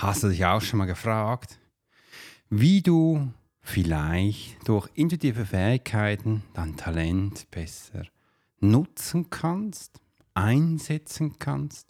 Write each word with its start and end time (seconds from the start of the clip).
Hast 0.00 0.22
du 0.22 0.28
dich 0.30 0.46
auch 0.46 0.62
schon 0.62 0.78
mal 0.78 0.86
gefragt, 0.86 1.60
wie 2.48 2.80
du 2.80 3.30
vielleicht 3.60 4.66
durch 4.66 4.88
intuitive 4.94 5.44
Fähigkeiten 5.44 6.42
dein 6.54 6.74
Talent 6.78 7.50
besser 7.50 8.04
nutzen 8.60 9.28
kannst, 9.28 10.00
einsetzen 10.32 11.38
kannst, 11.38 11.86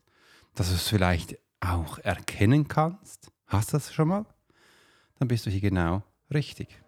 dass 0.57 0.71
du 0.71 0.75
es 0.75 0.89
vielleicht 0.89 1.39
auch 1.61 1.99
erkennen 1.99 2.67
kannst? 2.67 3.31
Hast 3.47 3.69
du 3.69 3.77
das 3.77 3.95
schon 3.95 4.09
mal? 4.09 4.27
Dann 5.21 5.29
bist 5.29 5.47
du 5.47 5.51
hier 5.51 5.61
genau 5.61 6.03
richtig. 6.35 6.83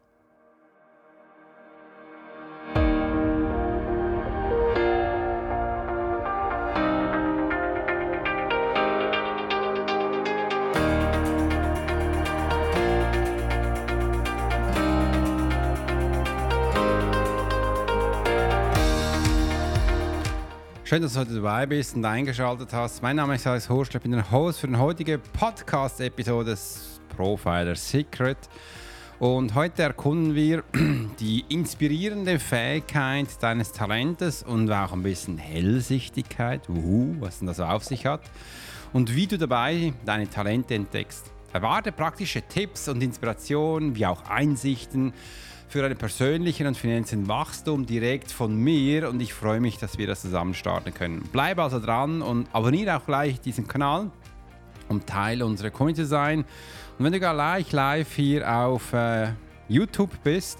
Schön, 20.92 21.01
dass 21.01 21.14
du 21.14 21.20
heute 21.20 21.37
dabei 21.37 21.64
bist 21.64 21.96
und 21.96 22.05
eingeschaltet 22.05 22.70
hast. 22.74 23.02
Mein 23.02 23.16
Name 23.16 23.37
ist 23.37 23.46
Alex 23.46 23.66
Horst, 23.70 23.95
ich 23.95 24.02
bin 24.02 24.12
der 24.12 24.30
Host 24.30 24.60
für 24.60 24.69
die 24.69 24.77
heutige 24.77 25.16
Podcast-Episode 25.16 26.50
des 26.50 27.00
Profiler 27.16 27.74
Secret. 27.77 28.37
Und 29.19 29.55
heute 29.55 29.84
erkunden 29.84 30.34
wir 30.34 30.62
die 31.19 31.47
inspirierende 31.48 32.38
Fähigkeit 32.38 33.28
deines 33.41 33.73
Talentes 33.73 34.42
und 34.42 34.70
auch 34.70 34.92
ein 34.92 35.02
bisschen 35.02 35.38
Hellsichtigkeit, 35.38 36.69
uhu, 36.69 37.16
was 37.20 37.38
denn 37.38 37.47
das 37.47 37.59
auf 37.59 37.84
sich 37.84 38.05
hat, 38.05 38.30
und 38.92 39.16
wie 39.16 39.27
du 39.27 39.38
dabei 39.38 39.95
deine 40.05 40.28
Talente 40.28 40.74
entdeckst. 40.74 41.30
Erwarte 41.55 41.91
praktische 41.91 42.42
Tipps 42.42 42.88
und 42.88 43.02
Inspirationen, 43.02 43.97
wie 43.97 44.05
auch 44.05 44.28
Einsichten 44.28 45.14
für 45.73 45.87
einen 45.87 45.97
persönlichen 45.97 46.67
und 46.67 46.77
finanziellen 46.77 47.28
Wachstum 47.28 47.87
direkt 47.87 48.31
von 48.31 48.55
mir 48.55 49.09
und 49.09 49.23
ich 49.23 49.33
freue 49.33 49.59
mich, 49.59 49.79
dass 49.79 49.97
wir 49.97 50.06
das 50.06 50.20
zusammen 50.20 50.53
starten 50.53 50.92
können. 50.92 51.27
Bleib 51.33 51.59
also 51.59 51.81
dran 51.81 52.20
und 52.20 52.47
abonniere 52.53 52.95
auch 52.95 53.06
gleich 53.06 53.41
diesen 53.41 53.67
Kanal, 53.67 54.11
um 54.91 55.06
Teil 55.06 55.42
unserer 55.42 55.70
Community 55.70 56.03
zu 56.03 56.09
sein. 56.09 56.41
Und 56.98 57.06
wenn 57.06 57.12
du 57.14 57.20
gleich 57.20 57.73
live 57.73 58.12
hier 58.14 58.55
auf 58.55 58.92
äh, 58.92 59.29
YouTube 59.67 60.11
bist, 60.23 60.59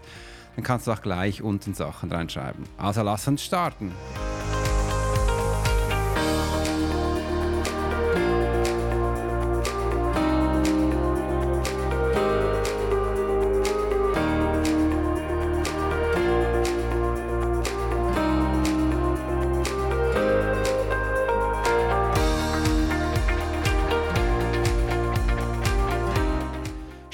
dann 0.57 0.65
kannst 0.65 0.87
du 0.87 0.93
auch 0.93 1.03
gleich 1.03 1.43
unten 1.43 1.75
Sachen 1.75 2.11
reinschreiben. 2.11 2.65
Also 2.79 3.03
lass 3.03 3.29
uns 3.29 3.45
starten. 3.45 3.93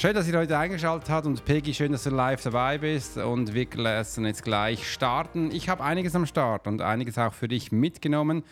Schön, 0.09 0.15
dass 0.15 0.27
ihr 0.27 0.39
heute 0.39 0.57
eingeschaltet 0.57 1.11
habt 1.11 1.27
und 1.27 1.45
Peggy, 1.45 1.75
schön, 1.75 1.93
dass 1.93 2.05
du 2.05 2.09
live 2.09 2.43
dabei 2.43 2.79
bist 2.79 3.19
und 3.19 3.53
wir 3.53 3.67
lassen 3.75 4.25
jetzt 4.25 4.43
gleich 4.43 4.91
starten. 4.91 5.51
Ich 5.51 5.69
habe 5.69 5.85
einiges 5.85 6.15
am 6.15 6.25
Start 6.25 6.67
und 6.67 6.81
einiges 6.81 7.19
auch 7.19 7.35
für 7.35 7.47
dich 7.47 7.73
mitgenommen 7.73 8.43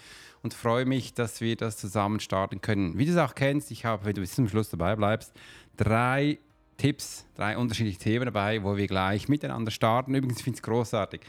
und 0.42 0.52
freue 0.52 0.84
mich, 0.84 1.14
dass 1.14 1.40
wir 1.40 1.56
das 1.56 1.78
zusammen 1.78 2.20
starten 2.20 2.60
können. 2.60 2.98
Wie 2.98 3.06
du 3.06 3.12
es 3.12 3.16
auch 3.16 3.34
kennst, 3.34 3.70
ich 3.70 3.86
habe, 3.86 4.04
wenn 4.04 4.12
du 4.12 4.20
bis 4.20 4.34
zum 4.34 4.50
Schluss 4.50 4.68
dabei 4.68 4.96
bleibst, 4.96 5.32
drei 5.78 6.40
Tipps, 6.76 7.24
drei 7.36 7.56
unterschiedliche 7.56 8.00
Themen 8.00 8.26
dabei, 8.26 8.62
wo 8.62 8.76
wir 8.76 8.86
gleich 8.86 9.30
miteinander 9.30 9.70
starten. 9.70 10.14
Übrigens 10.14 10.42
finde 10.42 10.56
ich 10.56 10.60
es 10.60 10.62
großartig 10.62 11.22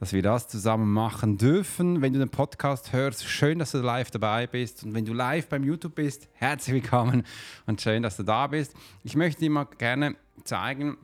dass 0.00 0.14
wir 0.14 0.22
das 0.22 0.48
zusammen 0.48 0.90
machen 0.90 1.36
dürfen. 1.36 2.00
Wenn 2.00 2.14
du 2.14 2.18
den 2.18 2.30
Podcast 2.30 2.94
hörst, 2.94 3.26
schön, 3.26 3.58
dass 3.58 3.72
du 3.72 3.78
live 3.78 4.10
dabei 4.10 4.46
bist. 4.46 4.82
Und 4.82 4.94
wenn 4.94 5.04
du 5.04 5.12
live 5.12 5.46
beim 5.48 5.62
YouTube 5.62 5.94
bist, 5.94 6.26
herzlich 6.32 6.82
willkommen 6.82 7.22
und 7.66 7.82
schön, 7.82 8.02
dass 8.02 8.16
du 8.16 8.22
da 8.22 8.46
bist. 8.46 8.74
Ich 9.04 9.14
möchte 9.14 9.42
dir 9.42 9.50
mal 9.50 9.66
gerne 9.76 10.16
zeigen, 10.42 10.96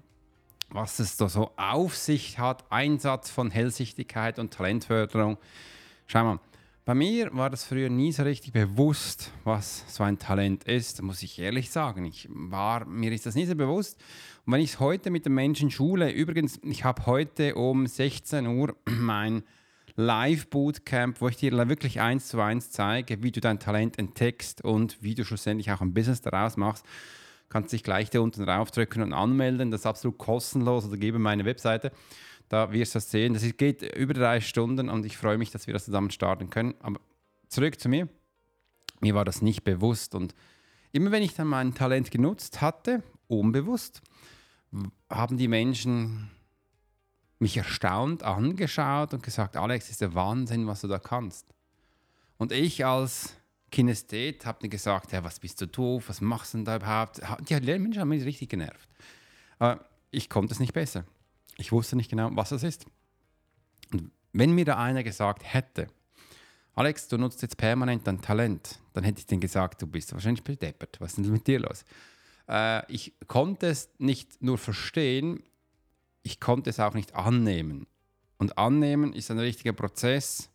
was 0.70 0.98
es 0.98 1.18
da 1.18 1.28
so 1.28 1.50
auf 1.56 1.94
sich 1.94 2.38
hat. 2.38 2.64
Einsatz 2.72 3.28
von 3.28 3.50
Hellsichtigkeit 3.50 4.38
und 4.38 4.54
Talentförderung. 4.54 5.36
Schau 6.06 6.24
mal, 6.24 6.40
bei 6.86 6.94
mir 6.94 7.30
war 7.32 7.50
das 7.50 7.64
früher 7.64 7.90
nie 7.90 8.12
so 8.12 8.22
richtig 8.22 8.52
bewusst, 8.52 9.32
was 9.42 9.84
so 9.92 10.04
ein 10.04 10.20
Talent 10.20 10.62
ist, 10.64 11.02
muss 11.02 11.20
ich 11.24 11.40
ehrlich 11.40 11.70
sagen. 11.70 12.04
Ich 12.04 12.28
war, 12.30 12.86
mir 12.86 13.10
ist 13.10 13.26
das 13.26 13.34
nie 13.34 13.44
so 13.44 13.56
bewusst. 13.56 14.00
Und 14.46 14.52
wenn 14.52 14.60
ich 14.60 14.74
es 14.74 14.80
heute 14.80 15.10
mit 15.10 15.26
den 15.26 15.34
Menschen 15.34 15.72
schule, 15.72 16.12
übrigens, 16.12 16.60
ich 16.62 16.84
habe 16.84 17.06
heute 17.06 17.56
um 17.56 17.88
16 17.88 18.46
Uhr 18.46 18.76
mein 18.84 19.42
Live-Bootcamp, 19.96 21.20
wo 21.20 21.26
ich 21.26 21.36
dir 21.36 21.50
wirklich 21.68 22.00
eins 22.00 22.28
zu 22.28 22.40
eins 22.40 22.70
zeige, 22.70 23.20
wie 23.20 23.32
du 23.32 23.40
dein 23.40 23.58
Talent 23.58 23.98
entdeckst 23.98 24.62
und 24.62 25.02
wie 25.02 25.16
du 25.16 25.24
schlussendlich 25.24 25.72
auch 25.72 25.80
ein 25.80 25.92
Business 25.92 26.20
daraus 26.20 26.56
machst. 26.56 26.86
Kannst 27.48 27.72
dich 27.72 27.82
gleich 27.82 28.10
da 28.10 28.20
unten 28.20 28.46
draufdrücken 28.46 29.02
und 29.02 29.12
anmelden. 29.12 29.72
Das 29.72 29.80
ist 29.80 29.86
absolut 29.86 30.18
kostenlos 30.18 30.86
oder 30.86 30.98
gebe 30.98 31.18
meine 31.18 31.46
Webseite. 31.46 31.90
Da 32.48 32.72
wirst 32.72 32.94
du 32.94 32.98
das 32.98 33.10
sehen. 33.10 33.34
Das 33.34 33.42
geht 33.56 33.82
über 33.96 34.14
drei 34.14 34.40
Stunden 34.40 34.88
und 34.88 35.04
ich 35.04 35.16
freue 35.16 35.38
mich, 35.38 35.50
dass 35.50 35.66
wir 35.66 35.74
das 35.74 35.84
zusammen 35.84 36.10
starten 36.10 36.50
können. 36.50 36.74
Aber 36.80 37.00
zurück 37.48 37.80
zu 37.80 37.88
mir. 37.88 38.08
Mir 39.00 39.14
war 39.14 39.24
das 39.24 39.42
nicht 39.42 39.62
bewusst 39.64 40.14
und 40.14 40.34
immer 40.92 41.10
wenn 41.10 41.22
ich 41.22 41.34
dann 41.34 41.48
mein 41.48 41.74
Talent 41.74 42.10
genutzt 42.10 42.62
hatte, 42.62 43.02
unbewusst, 43.28 44.00
haben 45.10 45.36
die 45.36 45.48
Menschen 45.48 46.30
mich 47.38 47.56
erstaunt 47.56 48.22
angeschaut 48.22 49.12
und 49.12 49.22
gesagt, 49.22 49.56
Alex, 49.56 49.90
ist 49.90 50.00
der 50.00 50.14
Wahnsinn, 50.14 50.66
was 50.66 50.80
du 50.80 50.88
da 50.88 50.98
kannst. 50.98 51.46
Und 52.38 52.52
ich 52.52 52.84
als 52.86 53.34
Kinesthet 53.70 54.46
habe 54.46 54.68
gesagt, 54.68 55.12
ja, 55.12 55.22
was 55.22 55.40
bist 55.40 55.60
du 55.60 55.66
doof, 55.66 56.08
was 56.08 56.20
machst 56.20 56.54
du 56.54 56.58
denn 56.58 56.64
da 56.64 56.76
überhaupt? 56.76 57.20
Die 57.48 57.54
Menschen 57.54 58.00
haben 58.00 58.08
mich 58.08 58.24
richtig 58.24 58.48
genervt. 58.48 58.88
Aber 59.58 59.84
ich 60.10 60.30
konnte 60.30 60.54
es 60.54 60.60
nicht 60.60 60.72
besser. 60.72 61.04
Ich 61.58 61.72
wusste 61.72 61.96
nicht 61.96 62.10
genau, 62.10 62.30
was 62.32 62.52
es 62.52 62.62
ist. 62.62 62.86
Und 63.92 64.10
wenn 64.32 64.52
mir 64.52 64.64
da 64.64 64.76
einer 64.76 65.02
gesagt 65.02 65.42
hätte, 65.44 65.88
Alex, 66.74 67.08
du 67.08 67.16
nutzt 67.16 67.40
jetzt 67.40 67.56
permanent 67.56 68.06
dein 68.06 68.20
Talent, 68.20 68.78
dann 68.92 69.02
hätte 69.04 69.20
ich 69.20 69.26
denen 69.26 69.40
gesagt, 69.40 69.80
du 69.80 69.86
bist 69.86 70.12
wahrscheinlich 70.12 70.44
bedeppert. 70.44 71.00
Was 71.00 71.12
ist 71.12 71.24
denn 71.24 71.32
mit 71.32 71.46
dir 71.46 71.60
los? 71.60 71.84
Äh, 72.48 72.92
ich 72.92 73.14
konnte 73.26 73.68
es 73.68 73.88
nicht 73.98 74.42
nur 74.42 74.58
verstehen, 74.58 75.42
ich 76.22 76.38
konnte 76.38 76.70
es 76.70 76.78
auch 76.80 76.94
nicht 76.94 77.14
annehmen. 77.14 77.86
Und 78.36 78.58
annehmen 78.58 79.14
ist 79.14 79.30
ein 79.30 79.38
richtiger 79.38 79.72
Prozess, 79.72 80.50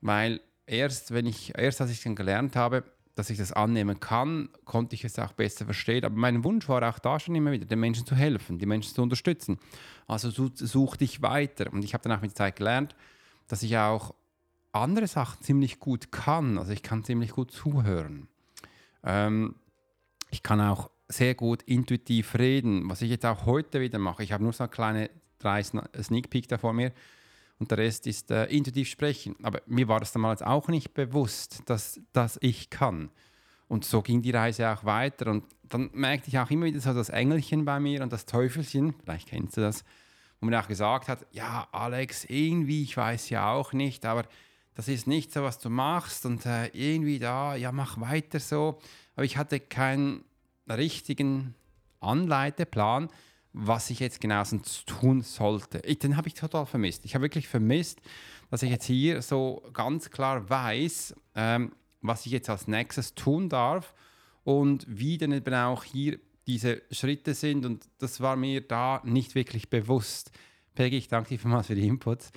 weil 0.00 0.40
erst, 0.66 1.12
wenn 1.12 1.26
ich, 1.26 1.58
erst 1.58 1.80
als 1.80 1.90
ich 1.90 2.02
dann 2.02 2.14
gelernt 2.14 2.54
habe, 2.54 2.84
dass 3.18 3.30
ich 3.30 3.38
das 3.38 3.52
annehmen 3.52 3.98
kann, 3.98 4.48
konnte 4.64 4.94
ich 4.94 5.04
es 5.04 5.18
auch 5.18 5.32
besser 5.32 5.64
verstehen. 5.64 6.04
Aber 6.04 6.14
mein 6.14 6.44
Wunsch 6.44 6.68
war 6.68 6.88
auch 6.88 7.00
da 7.00 7.18
schon 7.18 7.34
immer 7.34 7.50
wieder, 7.50 7.64
den 7.64 7.80
Menschen 7.80 8.06
zu 8.06 8.14
helfen, 8.14 8.60
die 8.60 8.66
Menschen 8.66 8.94
zu 8.94 9.02
unterstützen. 9.02 9.58
Also 10.06 10.30
such 10.30 10.96
dich 10.96 11.20
weiter. 11.20 11.72
Und 11.72 11.84
ich 11.84 11.94
habe 11.94 12.02
dann 12.04 12.16
auch 12.16 12.22
mit 12.22 12.30
der 12.30 12.36
Zeit 12.36 12.56
gelernt, 12.56 12.94
dass 13.48 13.64
ich 13.64 13.76
auch 13.76 14.14
andere 14.70 15.08
Sachen 15.08 15.42
ziemlich 15.42 15.80
gut 15.80 16.12
kann. 16.12 16.58
Also 16.58 16.70
ich 16.70 16.84
kann 16.84 17.02
ziemlich 17.02 17.32
gut 17.32 17.50
zuhören. 17.50 18.28
Ähm, 19.02 19.56
ich 20.30 20.44
kann 20.44 20.60
auch 20.60 20.88
sehr 21.08 21.34
gut 21.34 21.64
intuitiv 21.64 22.36
reden, 22.36 22.88
was 22.88 23.02
ich 23.02 23.10
jetzt 23.10 23.26
auch 23.26 23.46
heute 23.46 23.80
wieder 23.80 23.98
mache. 23.98 24.22
Ich 24.22 24.30
habe 24.30 24.44
nur 24.44 24.52
so 24.52 24.62
eine 24.62 24.70
kleine 24.70 25.10
drei 25.40 25.62
Sneak 25.64 26.30
Peek 26.30 26.46
da 26.46 26.58
vor 26.58 26.72
mir 26.72 26.92
und 27.58 27.70
der 27.70 27.78
Rest 27.78 28.06
ist 28.06 28.30
äh, 28.30 28.44
intuitiv 28.46 28.88
sprechen. 28.88 29.34
Aber 29.42 29.60
mir 29.66 29.88
war 29.88 30.00
das 30.00 30.12
damals 30.12 30.42
auch 30.42 30.68
nicht 30.68 30.94
bewusst, 30.94 31.62
dass, 31.66 32.00
dass 32.12 32.38
ich 32.40 32.70
kann. 32.70 33.10
Und 33.66 33.84
so 33.84 34.00
ging 34.00 34.22
die 34.22 34.30
Reise 34.30 34.70
auch 34.70 34.84
weiter. 34.84 35.30
Und 35.30 35.44
dann 35.68 35.90
merkte 35.92 36.28
ich 36.28 36.38
auch 36.38 36.50
immer 36.50 36.66
wieder 36.66 36.80
so 36.80 36.94
das 36.94 37.10
Engelchen 37.10 37.64
bei 37.64 37.80
mir 37.80 38.02
und 38.02 38.12
das 38.12 38.26
Teufelchen, 38.26 38.94
vielleicht 39.02 39.28
kennst 39.28 39.56
du 39.56 39.60
das, 39.60 39.84
wo 40.40 40.46
man 40.46 40.54
auch 40.54 40.68
gesagt 40.68 41.08
hat, 41.08 41.26
ja, 41.32 41.68
Alex, 41.72 42.24
irgendwie, 42.24 42.82
ich 42.84 42.96
weiß 42.96 43.28
ja 43.30 43.52
auch 43.52 43.72
nicht, 43.72 44.06
aber 44.06 44.24
das 44.74 44.86
ist 44.86 45.08
nicht 45.08 45.32
so, 45.32 45.42
was 45.42 45.58
du 45.58 45.68
machst 45.68 46.24
und 46.24 46.46
äh, 46.46 46.68
irgendwie 46.68 47.18
da, 47.18 47.56
ja, 47.56 47.72
mach 47.72 48.00
weiter 48.00 48.38
so. 48.38 48.78
Aber 49.16 49.24
ich 49.24 49.36
hatte 49.36 49.58
keinen 49.58 50.24
richtigen 50.68 51.54
Anleiteplan 52.00 53.08
was 53.52 53.90
ich 53.90 54.00
jetzt 54.00 54.20
genau 54.20 54.42
tun 54.86 55.22
sollte. 55.22 55.78
Ich, 55.84 55.98
den 55.98 56.16
habe 56.16 56.28
ich 56.28 56.34
total 56.34 56.66
vermisst. 56.66 57.04
Ich 57.04 57.14
habe 57.14 57.24
wirklich 57.24 57.48
vermisst, 57.48 58.00
dass 58.50 58.62
ich 58.62 58.70
jetzt 58.70 58.86
hier 58.86 59.22
so 59.22 59.62
ganz 59.72 60.10
klar 60.10 60.48
weiß, 60.48 61.14
ähm, 61.34 61.72
was 62.00 62.26
ich 62.26 62.32
jetzt 62.32 62.50
als 62.50 62.68
nächstes 62.68 63.14
tun 63.14 63.48
darf 63.48 63.94
und 64.44 64.86
wie 64.88 65.18
dann 65.18 65.32
eben 65.32 65.54
auch 65.54 65.84
hier 65.84 66.18
diese 66.46 66.82
Schritte 66.90 67.34
sind. 67.34 67.66
Und 67.66 67.88
das 67.98 68.20
war 68.20 68.36
mir 68.36 68.60
da 68.60 69.02
nicht 69.04 69.34
wirklich 69.34 69.68
bewusst. 69.68 70.30
Peggy, 70.74 70.96
ich 70.96 71.08
danke 71.08 71.30
dir 71.30 71.38
vielmals 71.38 71.66
für 71.66 71.74
die 71.74 71.86
Inputs. 71.86 72.30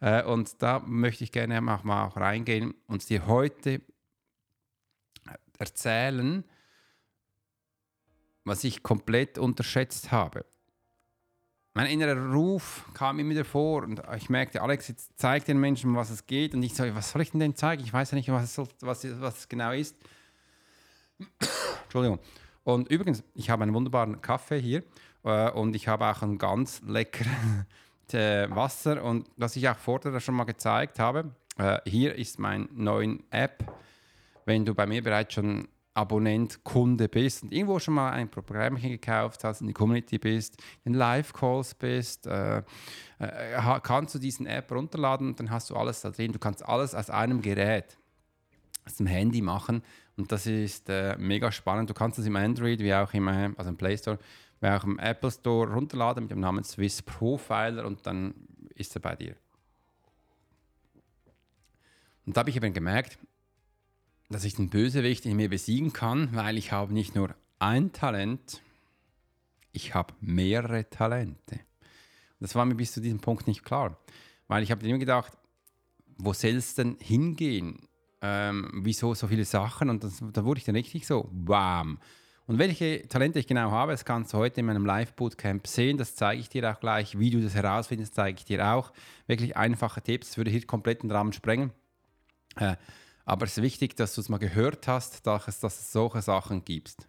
Äh, 0.00 0.22
und 0.24 0.62
da 0.62 0.80
möchte 0.80 1.24
ich 1.24 1.32
gerne 1.32 1.58
auch 1.72 1.84
mal 1.84 2.06
auch 2.06 2.16
reingehen 2.16 2.74
und 2.86 3.08
dir 3.08 3.26
heute 3.26 3.80
erzählen, 5.58 6.44
was 8.44 8.62
ich 8.64 8.82
komplett 8.82 9.38
unterschätzt 9.38 10.12
habe. 10.12 10.44
Mein 11.76 11.88
innerer 11.88 12.32
Ruf 12.32 12.86
kam 12.94 13.18
immer 13.18 13.32
wieder 13.32 13.44
vor 13.44 13.82
und 13.82 14.00
ich 14.16 14.30
merkte, 14.30 14.62
Alex, 14.62 14.88
jetzt 14.88 15.10
zeig 15.18 15.44
den 15.44 15.60
Menschen, 15.60 15.94
was 15.94 16.08
es 16.08 16.26
geht. 16.26 16.54
Und 16.54 16.62
ich 16.62 16.72
so, 16.74 16.84
was 16.94 17.10
soll 17.10 17.20
ich 17.20 17.32
denn 17.32 17.40
denn 17.40 17.54
zeigen? 17.54 17.84
Ich 17.84 17.92
weiß 17.92 18.12
ja 18.12 18.14
nicht, 18.14 18.32
was 18.32 18.56
es, 18.56 18.68
was, 18.80 19.06
was 19.20 19.38
es 19.40 19.46
genau 19.46 19.72
ist. 19.72 19.94
Entschuldigung. 21.82 22.18
Und 22.64 22.88
übrigens, 22.88 23.22
ich 23.34 23.50
habe 23.50 23.62
einen 23.62 23.74
wunderbaren 23.74 24.22
Kaffee 24.22 24.58
hier 24.58 24.84
äh, 25.22 25.50
und 25.50 25.76
ich 25.76 25.86
habe 25.86 26.06
auch 26.06 26.22
ein 26.22 26.38
ganz 26.38 26.80
leckeres 26.80 27.28
äh, 28.14 28.48
Wasser. 28.48 29.04
Und 29.04 29.28
was 29.36 29.54
ich 29.56 29.68
auch 29.68 29.76
vorher 29.76 30.18
schon 30.18 30.34
mal 30.34 30.44
gezeigt 30.44 30.98
habe, 30.98 31.30
äh, 31.58 31.78
hier 31.84 32.14
ist 32.14 32.38
mein 32.38 32.70
neuen 32.72 33.22
App. 33.30 33.70
Wenn 34.46 34.64
du 34.64 34.74
bei 34.74 34.86
mir 34.86 35.02
bereits 35.02 35.34
schon 35.34 35.68
Abonnent, 35.96 36.62
Kunde 36.62 37.08
bist 37.08 37.42
und 37.42 37.52
irgendwo 37.52 37.78
schon 37.78 37.94
mal 37.94 38.10
ein 38.10 38.30
Programmchen 38.30 38.90
gekauft 38.90 39.44
hast, 39.44 39.60
in 39.60 39.66
die 39.66 39.72
Community 39.72 40.18
bist, 40.18 40.62
in 40.84 40.94
Live-Calls 40.94 41.74
bist, 41.74 42.26
äh, 42.26 42.58
äh, 43.18 43.80
kannst 43.82 44.14
du 44.14 44.18
diesen 44.18 44.46
App 44.46 44.70
runterladen 44.70 45.28
und 45.28 45.40
dann 45.40 45.50
hast 45.50 45.70
du 45.70 45.76
alles 45.76 46.02
da 46.02 46.10
drin. 46.10 46.32
Du 46.32 46.38
kannst 46.38 46.64
alles 46.66 46.94
aus 46.94 47.10
einem 47.10 47.40
Gerät, 47.40 47.96
aus 48.84 48.96
dem 48.96 49.06
Handy 49.06 49.40
machen 49.40 49.82
und 50.16 50.30
das 50.30 50.46
ist 50.46 50.88
äh, 50.88 51.16
mega 51.18 51.50
spannend. 51.50 51.88
Du 51.88 51.94
kannst 51.94 52.18
es 52.18 52.26
im 52.26 52.36
Android 52.36 52.80
wie 52.80 52.94
auch 52.94 53.12
im, 53.14 53.28
also 53.28 53.70
im 53.70 53.76
Play 53.76 53.96
Store, 53.96 54.18
wie 54.60 54.68
auch 54.68 54.84
im 54.84 54.98
Apple 54.98 55.30
Store 55.30 55.72
runterladen 55.72 56.24
mit 56.24 56.30
dem 56.30 56.40
Namen 56.40 56.64
Swiss 56.64 57.02
Profiler 57.02 57.86
und 57.86 58.06
dann 58.06 58.34
ist 58.74 58.94
er 58.94 59.00
bei 59.00 59.16
dir. 59.16 59.34
Und 62.26 62.36
da 62.36 62.40
habe 62.40 62.50
ich 62.50 62.56
eben 62.56 62.74
gemerkt, 62.74 63.18
dass 64.28 64.44
ich 64.44 64.54
den 64.54 64.70
Bösewicht 64.70 65.26
in 65.26 65.36
mir 65.36 65.48
besiegen 65.48 65.92
kann, 65.92 66.34
weil 66.34 66.58
ich 66.58 66.72
habe 66.72 66.92
nicht 66.92 67.14
nur 67.14 67.34
ein 67.58 67.92
Talent, 67.92 68.60
ich 69.72 69.94
habe 69.94 70.14
mehrere 70.20 70.88
Talente. 70.88 71.60
Das 72.40 72.54
war 72.54 72.64
mir 72.64 72.74
bis 72.74 72.92
zu 72.92 73.00
diesem 73.00 73.20
Punkt 73.20 73.46
nicht 73.46 73.64
klar, 73.64 73.98
weil 74.48 74.62
ich 74.62 74.70
habe 74.70 74.86
immer 74.86 74.98
gedacht, 74.98 75.32
wo 76.18 76.32
soll 76.32 76.52
es 76.52 76.74
denn 76.74 76.96
hingehen? 77.00 77.88
Ähm, 78.22 78.70
wieso 78.82 79.14
so 79.14 79.28
viele 79.28 79.44
Sachen? 79.44 79.90
Und 79.90 80.02
das, 80.02 80.22
da 80.32 80.44
wurde 80.44 80.58
ich 80.58 80.64
dann 80.64 80.76
richtig 80.76 81.06
so, 81.06 81.28
wham. 81.32 81.98
Und 82.46 82.58
welche 82.58 83.06
Talente 83.08 83.40
ich 83.40 83.46
genau 83.46 83.72
habe, 83.72 83.92
das 83.92 84.04
kannst 84.04 84.32
du 84.32 84.38
heute 84.38 84.60
in 84.60 84.66
meinem 84.66 84.86
Live-Bootcamp 84.86 85.66
sehen. 85.66 85.98
Das 85.98 86.14
zeige 86.14 86.40
ich 86.40 86.48
dir 86.48 86.70
auch 86.70 86.78
gleich. 86.78 87.18
Wie 87.18 87.30
du 87.30 87.42
das 87.42 87.54
herausfindest, 87.54 88.14
zeige 88.14 88.38
ich 88.38 88.44
dir 88.44 88.64
auch. 88.64 88.92
Wirklich 89.26 89.56
einfache 89.56 90.00
Tipps. 90.00 90.28
Das 90.28 90.36
würde 90.36 90.50
hier 90.50 90.64
komplett 90.64 91.02
den 91.02 91.10
Rahmen 91.10 91.32
sprengen. 91.32 91.72
Äh, 92.54 92.76
aber 93.26 93.44
es 93.44 93.58
ist 93.58 93.62
wichtig, 93.62 93.96
dass 93.96 94.14
du 94.14 94.20
es 94.20 94.28
mal 94.28 94.38
gehört 94.38 94.86
hast, 94.86 95.26
dass 95.26 95.48
es, 95.48 95.58
dass 95.58 95.78
es 95.80 95.92
solche 95.92 96.22
Sachen 96.22 96.64
gibt. 96.64 97.08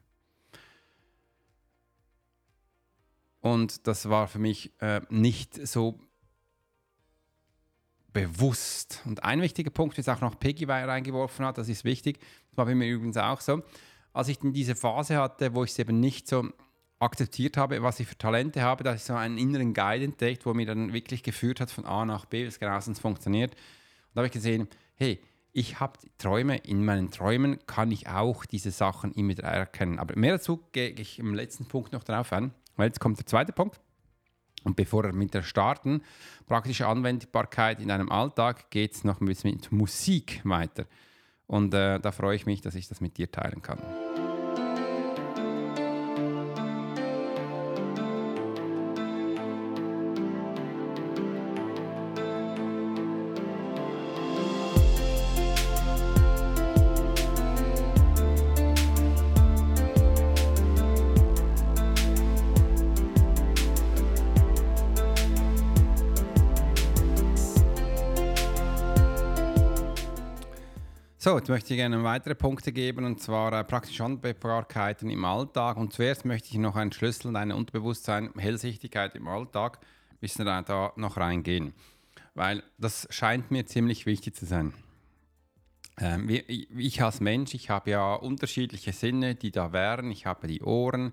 Und 3.40 3.88
das 3.88 4.10
war 4.10 4.28
für 4.28 4.40
mich 4.40 4.74
äh, 4.82 5.00
nicht 5.10 5.66
so 5.68 6.00
bewusst. 8.12 9.04
Und 9.06 9.24
ein 9.24 9.42
wichtiger 9.42 9.70
Punkt 9.70 10.00
ist 10.00 10.10
auch 10.10 10.20
noch 10.20 10.40
Peggy 10.40 10.66
reingeworfen 10.66 11.46
hat, 11.46 11.60
das 11.60 11.70
ist 11.70 11.86
wichtig. 11.86 12.20
Das 12.50 12.58
war 12.58 12.66
bei 12.66 12.74
mir 12.74 12.88
übrigens 12.88 13.18
auch 13.18 13.40
so. 13.40 13.62
Als 14.12 14.28
ich 14.28 14.40
diese 14.42 14.76
Phase 14.76 15.18
hatte, 15.18 15.54
wo 15.54 15.64
ich 15.64 15.70
es 15.70 15.80
eben 15.80 16.00
nicht 16.00 16.28
so 16.28 16.50
akzeptiert 16.98 17.58
habe, 17.58 17.84
was 17.84 18.00
ich 18.00 18.08
für 18.08 18.18
Talente 18.18 18.64
habe, 18.64 18.84
dass 18.84 18.96
ich 18.96 19.04
so 19.04 19.14
einen 19.14 19.38
inneren 19.38 19.76
Guide 19.76 20.06
entdeckt, 20.06 20.48
wo 20.48 20.56
mir 20.56 20.66
dann 20.66 20.94
wirklich 20.94 21.22
geführt 21.22 21.60
hat 21.60 21.70
von 21.70 21.86
A 21.86 22.06
nach 22.06 22.26
B, 22.26 22.44
wie 22.44 22.48
es 22.48 22.58
genauestens 22.58 22.98
funktioniert. 23.00 23.52
Und 23.52 24.16
da 24.16 24.22
habe 24.22 24.28
ich 24.28 24.34
gesehen, 24.34 24.68
hey, 24.96 25.22
ich 25.58 25.80
habe 25.80 25.98
Träume, 26.20 26.58
in 26.58 26.86
meinen 26.86 27.10
Träumen 27.10 27.58
kann 27.66 27.92
ich 27.92 28.08
auch 28.08 28.46
diese 28.46 28.70
Sachen 28.70 29.12
immer 29.14 29.30
wieder 29.30 29.46
erkennen. 29.46 29.98
Aber 29.98 30.16
mehr 30.16 30.34
dazu 30.34 30.64
gehe 30.72 30.90
ich 30.90 31.18
im 31.18 31.34
letzten 31.34 31.66
Punkt 31.66 31.94
noch 31.94 32.04
darauf 32.04 32.32
an, 32.32 32.52
weil 32.76 32.90
jetzt 32.90 33.00
kommt 33.00 33.18
der 33.18 33.26
zweite 33.26 33.54
Punkt. 33.54 33.80
Und 34.64 34.76
bevor 34.76 35.04
wir 35.04 35.14
mit 35.14 35.34
der 35.34 35.42
starten, 35.42 36.04
praktische 36.46 36.86
Anwendbarkeit 36.86 37.82
in 37.82 37.90
einem 37.90 38.12
Alltag, 38.12 38.70
geht 38.70 38.94
es 38.94 39.04
noch 39.04 39.20
ein 39.20 39.26
bisschen 39.26 39.50
mit 39.50 39.72
Musik 39.72 40.42
weiter. 40.44 40.86
Und 41.48 41.74
äh, 41.74 42.00
da 42.00 42.12
freue 42.12 42.36
ich 42.36 42.46
mich, 42.46 42.62
dass 42.62 42.76
ich 42.76 42.88
das 42.88 43.02
mit 43.02 43.18
dir 43.18 43.32
teilen 43.32 43.64
kann. 43.64 43.80
So, 71.28 71.38
jetzt 71.38 71.50
möchte 71.50 71.74
ich 71.74 71.78
gerne 71.78 72.02
weitere 72.06 72.36
Punkte 72.36 72.72
geben 72.72 73.04
und 73.04 73.22
zwar 73.22 73.52
äh, 73.52 73.62
praktische 73.66 74.02
Anwendbarkeiten 74.02 75.10
im 75.10 75.26
Alltag. 75.26 75.76
Und 75.76 75.92
zuerst 75.92 76.24
möchte 76.24 76.48
ich 76.48 76.58
noch 76.58 76.78
einen 76.78 76.94
Schlüssel, 76.94 77.36
ein 77.36 77.52
Unterbewusstsein, 77.52 78.32
Hellsichtigkeit 78.38 79.14
im 79.14 79.28
Alltag, 79.28 79.80
bisschen 80.22 80.46
da, 80.46 80.62
da 80.62 80.94
noch 80.96 81.18
reingehen. 81.18 81.74
Weil 82.34 82.64
das 82.78 83.10
scheint 83.10 83.52
mir 83.52 83.66
ziemlich 83.66 84.06
wichtig 84.06 84.38
zu 84.38 84.46
sein. 84.46 84.74
Ähm, 86.00 86.30
ich 86.30 87.04
als 87.04 87.20
Mensch, 87.20 87.54
ich 87.56 87.70
habe 87.70 87.90
ja 87.90 88.14
unterschiedliche 88.14 88.94
Sinne, 88.94 89.36
die 89.36 89.52
da 89.52 89.74
wären. 89.74 90.12
Ich 90.12 90.26
habe 90.26 90.48
die 90.48 90.62
Ohren, 90.62 91.12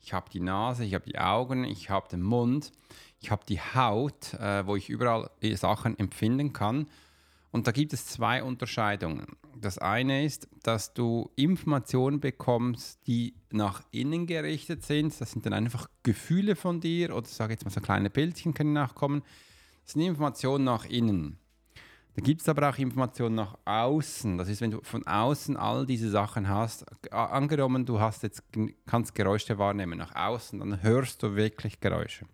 ich 0.00 0.14
habe 0.14 0.30
die 0.30 0.40
Nase, 0.40 0.86
ich 0.86 0.94
habe 0.94 1.04
die 1.04 1.18
Augen, 1.18 1.64
ich 1.64 1.90
habe 1.90 2.08
den 2.08 2.22
Mund, 2.22 2.72
ich 3.20 3.30
habe 3.30 3.42
die 3.46 3.60
Haut, 3.60 4.32
äh, 4.32 4.66
wo 4.66 4.74
ich 4.74 4.88
überall 4.88 5.28
Sachen 5.54 5.98
empfinden 5.98 6.54
kann. 6.54 6.86
Und 7.52 7.66
da 7.66 7.72
gibt 7.72 7.92
es 7.92 8.06
zwei 8.06 8.42
Unterscheidungen. 8.42 9.26
Das 9.60 9.78
eine 9.78 10.24
ist, 10.24 10.48
dass 10.62 10.94
du 10.94 11.30
Informationen 11.36 12.20
bekommst, 12.20 13.06
die 13.06 13.34
nach 13.50 13.82
innen 13.90 14.26
gerichtet 14.26 14.84
sind. 14.84 15.20
Das 15.20 15.32
sind 15.32 15.44
dann 15.44 15.52
einfach 15.52 15.88
Gefühle 16.02 16.56
von 16.56 16.80
dir 16.80 17.14
oder 17.14 17.26
sage 17.26 17.52
jetzt 17.52 17.64
mal 17.64 17.70
so 17.70 17.80
kleine 17.80 18.10
Bildchen 18.10 18.54
können 18.54 18.72
nachkommen. 18.72 19.22
Das 19.84 19.92
sind 19.92 20.02
Informationen 20.02 20.64
nach 20.64 20.86
innen. 20.86 21.38
Da 22.14 22.22
gibt 22.22 22.40
es 22.40 22.48
aber 22.48 22.68
auch 22.68 22.78
Informationen 22.78 23.36
nach 23.36 23.56
außen. 23.64 24.36
Das 24.36 24.48
ist, 24.48 24.60
wenn 24.60 24.72
du 24.72 24.80
von 24.82 25.06
außen 25.06 25.56
all 25.56 25.86
diese 25.86 26.10
Sachen 26.10 26.48
hast. 26.48 26.84
Angenommen, 27.12 27.86
du 27.86 28.00
hast 28.00 28.22
jetzt, 28.22 28.42
kannst 28.86 29.14
Geräusche 29.14 29.58
wahrnehmen 29.58 29.98
nach 29.98 30.14
außen, 30.14 30.58
dann 30.58 30.82
hörst 30.82 31.22
du 31.22 31.36
wirklich 31.36 31.80
Geräusche. 31.80 32.26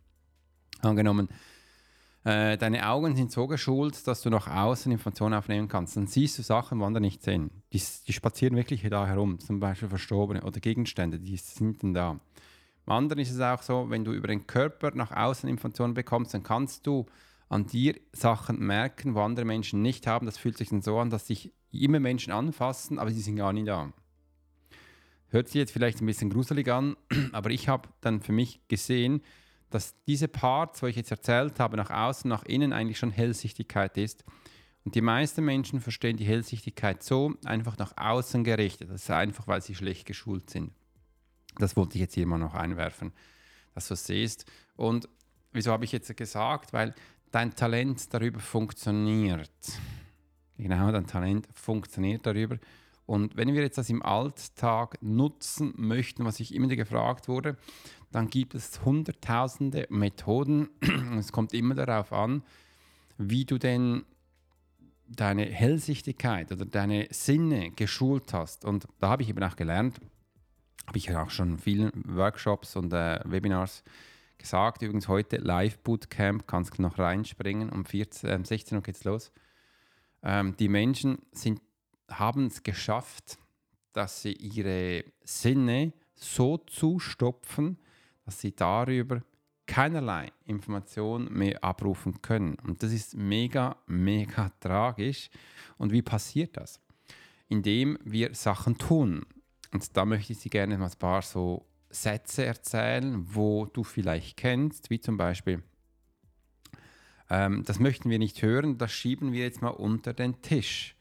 Angenommen, 0.80 1.28
äh, 2.26 2.58
deine 2.58 2.88
Augen 2.88 3.14
sind 3.14 3.30
so 3.30 3.46
geschult, 3.46 4.04
dass 4.08 4.22
du 4.22 4.30
nach 4.30 4.48
außen 4.48 4.90
Informationen 4.90 5.32
aufnehmen 5.32 5.68
kannst. 5.68 5.96
Dann 5.96 6.08
siehst 6.08 6.36
du 6.36 6.42
Sachen, 6.42 6.80
die 6.80 6.84
andere 6.84 7.00
nicht 7.00 7.22
sehen. 7.22 7.50
Die, 7.72 7.80
die 8.08 8.12
spazieren 8.12 8.56
wirklich 8.56 8.82
da 8.82 9.06
herum, 9.06 9.38
zum 9.38 9.60
Beispiel 9.60 9.88
Verstorbene 9.88 10.42
oder 10.42 10.58
Gegenstände, 10.58 11.20
die 11.20 11.36
sind 11.36 11.84
dann 11.84 11.94
da. 11.94 12.20
Im 12.84 12.92
anderen 12.92 13.22
ist 13.22 13.30
es 13.30 13.40
auch 13.40 13.62
so, 13.62 13.90
wenn 13.90 14.04
du 14.04 14.12
über 14.12 14.26
den 14.26 14.44
Körper 14.48 14.90
nach 14.92 15.12
außen 15.12 15.48
Informationen 15.48 15.94
bekommst, 15.94 16.34
dann 16.34 16.42
kannst 16.42 16.88
du 16.88 17.06
an 17.48 17.66
dir 17.66 17.94
Sachen 18.12 18.58
merken, 18.58 19.14
wo 19.14 19.20
andere 19.20 19.46
Menschen 19.46 19.80
nicht 19.80 20.08
haben. 20.08 20.26
Das 20.26 20.36
fühlt 20.36 20.58
sich 20.58 20.70
dann 20.70 20.82
so 20.82 20.98
an, 20.98 21.10
dass 21.10 21.28
sich 21.28 21.52
immer 21.70 22.00
Menschen 22.00 22.32
anfassen, 22.32 22.98
aber 22.98 23.12
sie 23.12 23.20
sind 23.20 23.36
gar 23.36 23.52
nicht 23.52 23.68
da. 23.68 23.92
Hört 25.28 25.46
sich 25.46 25.60
jetzt 25.60 25.70
vielleicht 25.70 26.00
ein 26.00 26.06
bisschen 26.06 26.30
gruselig 26.30 26.68
an, 26.72 26.96
aber 27.30 27.50
ich 27.50 27.68
habe 27.68 27.88
dann 28.00 28.20
für 28.20 28.32
mich 28.32 28.66
gesehen, 28.66 29.22
dass 29.70 29.94
diese 30.06 30.28
Parts, 30.28 30.82
wo 30.82 30.86
ich 30.86 30.96
jetzt 30.96 31.10
erzählt 31.10 31.58
habe, 31.60 31.76
nach 31.76 31.90
außen, 31.90 32.28
nach 32.28 32.44
innen 32.44 32.72
eigentlich 32.72 32.98
schon 32.98 33.10
Hellsichtigkeit 33.10 33.96
ist. 33.96 34.24
Und 34.84 34.94
die 34.94 35.00
meisten 35.00 35.44
Menschen 35.44 35.80
verstehen 35.80 36.16
die 36.16 36.24
Hellsichtigkeit 36.24 37.02
so, 37.02 37.34
einfach 37.44 37.76
nach 37.76 37.96
außen 37.96 38.44
gerichtet. 38.44 38.90
Das 38.90 39.02
ist 39.02 39.10
einfach, 39.10 39.48
weil 39.48 39.60
sie 39.60 39.74
schlecht 39.74 40.06
geschult 40.06 40.50
sind. 40.50 40.72
Das 41.58 41.76
wollte 41.76 41.96
ich 41.96 42.00
jetzt 42.00 42.14
hier 42.14 42.26
mal 42.26 42.38
noch 42.38 42.54
einwerfen, 42.54 43.12
dass 43.74 43.88
du 43.88 43.94
es 43.94 44.04
siehst. 44.04 44.46
Und 44.76 45.08
wieso 45.52 45.72
habe 45.72 45.84
ich 45.84 45.92
jetzt 45.92 46.16
gesagt? 46.16 46.72
Weil 46.72 46.94
dein 47.32 47.54
Talent 47.54 48.12
darüber 48.14 48.38
funktioniert. 48.38 49.50
Genau, 50.56 50.92
dein 50.92 51.06
Talent 51.06 51.48
funktioniert 51.52 52.24
darüber. 52.24 52.58
Und 53.06 53.36
wenn 53.36 53.54
wir 53.54 53.62
jetzt 53.62 53.78
das 53.78 53.88
im 53.88 54.02
Alltag 54.02 54.98
nutzen 55.00 55.72
möchten, 55.76 56.24
was 56.24 56.40
ich 56.40 56.54
immer 56.54 56.66
gefragt 56.66 57.28
wurde, 57.28 57.56
dann 58.10 58.28
gibt 58.28 58.54
es 58.54 58.84
hunderttausende 58.84 59.86
Methoden. 59.90 60.68
es 61.18 61.32
kommt 61.32 61.54
immer 61.54 61.74
darauf 61.74 62.12
an, 62.12 62.42
wie 63.16 63.44
du 63.44 63.58
denn 63.58 64.04
deine 65.08 65.44
Hellsichtigkeit 65.44 66.50
oder 66.50 66.64
deine 66.64 67.06
Sinne 67.10 67.70
geschult 67.70 68.32
hast. 68.32 68.64
Und 68.64 68.88
da 68.98 69.08
habe 69.08 69.22
ich 69.22 69.28
eben 69.28 69.42
auch 69.42 69.54
gelernt, 69.54 70.00
habe 70.86 70.98
ich 70.98 71.14
auch 71.14 71.30
schon 71.30 71.52
in 71.52 71.58
vielen 71.58 71.92
Workshops 72.06 72.74
und 72.74 72.92
äh, 72.92 73.20
Webinars 73.24 73.84
gesagt. 74.38 74.82
Übrigens 74.82 75.08
heute 75.08 75.36
Live 75.36 75.78
Bootcamp, 75.78 76.46
kannst 76.46 76.78
du 76.78 76.82
noch 76.82 76.98
reinspringen. 76.98 77.70
Um 77.70 77.84
14, 77.84 78.30
äh, 78.30 78.44
16 78.44 78.78
Uhr 78.78 78.82
geht 78.82 78.96
es 78.96 79.04
los. 79.04 79.32
Ähm, 80.22 80.56
die 80.58 80.68
Menschen 80.68 81.18
haben 82.10 82.46
es 82.46 82.62
geschafft, 82.62 83.38
dass 83.92 84.22
sie 84.22 84.32
ihre 84.32 85.04
Sinne 85.24 85.92
so 86.14 86.58
zustopfen, 86.58 87.78
dass 88.24 88.40
sie 88.40 88.54
darüber 88.54 89.22
keinerlei 89.66 90.32
Information 90.44 91.32
mehr 91.32 91.62
abrufen 91.62 92.22
können. 92.22 92.56
Und 92.66 92.82
das 92.82 92.92
ist 92.92 93.16
mega, 93.16 93.76
mega 93.86 94.50
tragisch. 94.60 95.28
Und 95.76 95.92
wie 95.92 96.02
passiert 96.02 96.56
das? 96.56 96.80
Indem 97.48 97.98
wir 98.04 98.34
Sachen 98.34 98.78
tun. 98.78 99.26
Und 99.72 99.96
da 99.96 100.04
möchte 100.04 100.32
ich 100.32 100.38
Sie 100.38 100.50
gerne 100.50 100.78
mal 100.78 100.86
ein 100.86 100.98
paar 100.98 101.22
so 101.22 101.66
Sätze 101.90 102.44
erzählen, 102.44 103.26
wo 103.34 103.66
du 103.66 103.82
vielleicht 103.84 104.36
kennst, 104.36 104.90
wie 104.90 105.00
zum 105.00 105.16
Beispiel, 105.16 105.62
ähm, 107.30 107.62
das 107.64 107.78
möchten 107.78 108.10
wir 108.10 108.18
nicht 108.18 108.42
hören, 108.42 108.78
das 108.78 108.92
schieben 108.92 109.32
wir 109.32 109.44
jetzt 109.44 109.62
mal 109.62 109.70
unter 109.70 110.12
den 110.12 110.40
Tisch. 110.42 110.95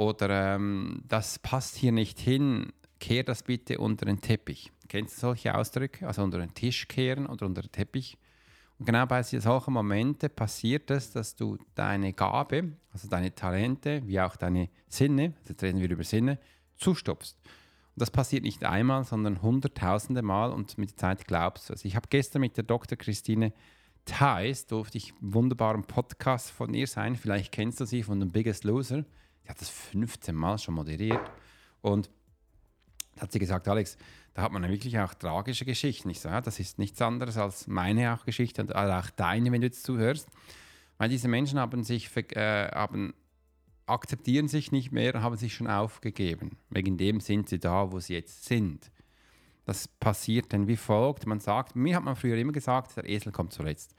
Oder 0.00 0.54
ähm, 0.54 1.02
das 1.06 1.38
passt 1.38 1.76
hier 1.76 1.92
nicht 1.92 2.18
hin, 2.18 2.72
kehr 3.00 3.22
das 3.22 3.42
bitte 3.42 3.76
unter 3.76 4.06
den 4.06 4.22
Teppich. 4.22 4.72
Kennst 4.88 5.18
du 5.18 5.20
solche 5.20 5.54
Ausdrücke? 5.54 6.06
Also 6.06 6.22
unter 6.22 6.38
den 6.38 6.54
Tisch 6.54 6.88
kehren 6.88 7.26
oder 7.26 7.44
unter 7.44 7.60
den 7.60 7.70
Teppich? 7.70 8.16
Und 8.78 8.86
genau 8.86 9.04
bei 9.04 9.22
solchen 9.22 9.74
Momenten 9.74 10.30
passiert 10.30 10.90
es, 10.90 11.12
dass 11.12 11.36
du 11.36 11.58
deine 11.74 12.14
Gabe, 12.14 12.72
also 12.94 13.08
deine 13.08 13.34
Talente, 13.34 14.00
wie 14.06 14.18
auch 14.18 14.36
deine 14.36 14.70
Sinne, 14.88 15.34
also 15.40 15.50
jetzt 15.50 15.62
reden 15.62 15.80
wir 15.80 15.90
über 15.90 16.02
Sinne, 16.02 16.38
zustopfst. 16.78 17.36
Und 17.44 18.00
das 18.00 18.10
passiert 18.10 18.44
nicht 18.44 18.64
einmal, 18.64 19.04
sondern 19.04 19.42
hunderttausende 19.42 20.22
Mal 20.22 20.50
und 20.50 20.78
mit 20.78 20.92
der 20.92 20.96
Zeit 20.96 21.26
glaubst 21.26 21.68
du 21.68 21.74
es. 21.74 21.84
Ich 21.84 21.94
habe 21.94 22.06
gestern 22.08 22.40
mit 22.40 22.56
der 22.56 22.64
Dr. 22.64 22.96
Christine 22.96 23.52
Theis, 24.06 24.64
durfte 24.64 24.96
ich 24.96 25.12
einen 25.20 25.34
wunderbaren 25.34 25.84
Podcast 25.84 26.50
von 26.52 26.72
ihr 26.72 26.86
sein. 26.86 27.16
Vielleicht 27.16 27.52
kennst 27.52 27.80
du 27.80 27.84
sie 27.84 28.02
von 28.02 28.18
The 28.18 28.26
Biggest 28.26 28.64
Loser. 28.64 29.04
Sie 29.50 29.54
hat 29.54 29.60
das 29.62 29.70
15 29.70 30.32
Mal 30.32 30.58
schon 30.58 30.74
moderiert. 30.74 31.28
Und 31.82 32.08
da 33.16 33.22
hat 33.22 33.32
sie 33.32 33.40
gesagt, 33.40 33.66
Alex, 33.66 33.96
da 34.32 34.42
hat 34.42 34.52
man 34.52 34.62
wirklich 34.68 34.96
auch 35.00 35.12
tragische 35.12 35.64
Geschichten. 35.64 36.08
Ich 36.10 36.20
so, 36.20 36.28
ja, 36.28 36.40
das 36.40 36.60
ist 36.60 36.78
nichts 36.78 37.02
anderes 37.02 37.36
als 37.36 37.66
meine 37.66 38.14
auch 38.14 38.24
Geschichte 38.24 38.62
und 38.62 38.76
auch 38.76 39.10
deine, 39.10 39.50
wenn 39.50 39.60
du 39.60 39.66
jetzt 39.66 39.82
zuhörst. 39.82 40.28
Weil 40.98 41.08
diese 41.08 41.26
Menschen 41.26 41.58
haben 41.58 41.82
sich, 41.82 42.16
äh, 42.36 42.68
haben, 42.68 43.12
akzeptieren 43.86 44.46
sich 44.46 44.70
nicht 44.70 44.92
mehr, 44.92 45.20
haben 45.20 45.36
sich 45.36 45.52
schon 45.52 45.66
aufgegeben. 45.66 46.56
Wegen 46.68 46.96
dem 46.96 47.18
sind 47.18 47.48
sie 47.48 47.58
da, 47.58 47.90
wo 47.90 47.98
sie 47.98 48.14
jetzt 48.14 48.44
sind. 48.44 48.88
Das 49.64 49.88
passiert 49.88 50.52
dann 50.52 50.68
wie 50.68 50.76
folgt. 50.76 51.26
Man 51.26 51.40
sagt, 51.40 51.74
mir 51.74 51.96
hat 51.96 52.04
man 52.04 52.14
früher 52.14 52.36
immer 52.36 52.52
gesagt, 52.52 52.96
der 52.96 53.08
Esel 53.08 53.32
kommt 53.32 53.52
zuletzt. 53.52 53.96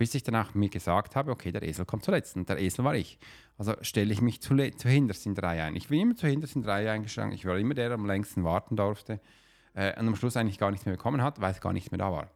Bis 0.00 0.14
ich 0.14 0.22
danach 0.22 0.54
mir 0.54 0.70
gesagt 0.70 1.14
habe, 1.14 1.30
okay, 1.30 1.52
der 1.52 1.62
Esel 1.62 1.84
kommt 1.84 2.06
zuletzt. 2.06 2.34
Und 2.34 2.48
der 2.48 2.58
Esel 2.58 2.86
war 2.86 2.94
ich. 2.94 3.18
Also 3.58 3.74
stelle 3.82 4.10
ich 4.14 4.22
mich 4.22 4.40
zu, 4.40 4.56
zu 4.56 4.88
hinterst 4.88 5.26
in 5.26 5.34
der 5.34 5.44
Reihe 5.44 5.64
ein. 5.64 5.76
Ich 5.76 5.88
bin 5.88 6.00
immer 6.00 6.16
zu 6.16 6.26
hinterst 6.26 6.56
in 6.56 6.62
der 6.62 6.72
Reihe 6.72 6.90
eingeschlagen. 6.90 7.32
Ich 7.32 7.44
war 7.44 7.58
immer 7.58 7.74
der, 7.74 7.88
der 7.90 7.98
am 7.98 8.06
längsten 8.06 8.42
warten 8.42 8.76
durfte. 8.76 9.20
Äh, 9.74 10.00
und 10.00 10.08
am 10.08 10.16
Schluss 10.16 10.38
eigentlich 10.38 10.56
gar 10.56 10.70
nichts 10.70 10.86
mehr 10.86 10.96
bekommen 10.96 11.22
hat, 11.22 11.42
weil 11.42 11.52
es 11.52 11.60
gar 11.60 11.74
nicht 11.74 11.92
mehr 11.92 11.98
da 11.98 12.10
war. 12.10 12.30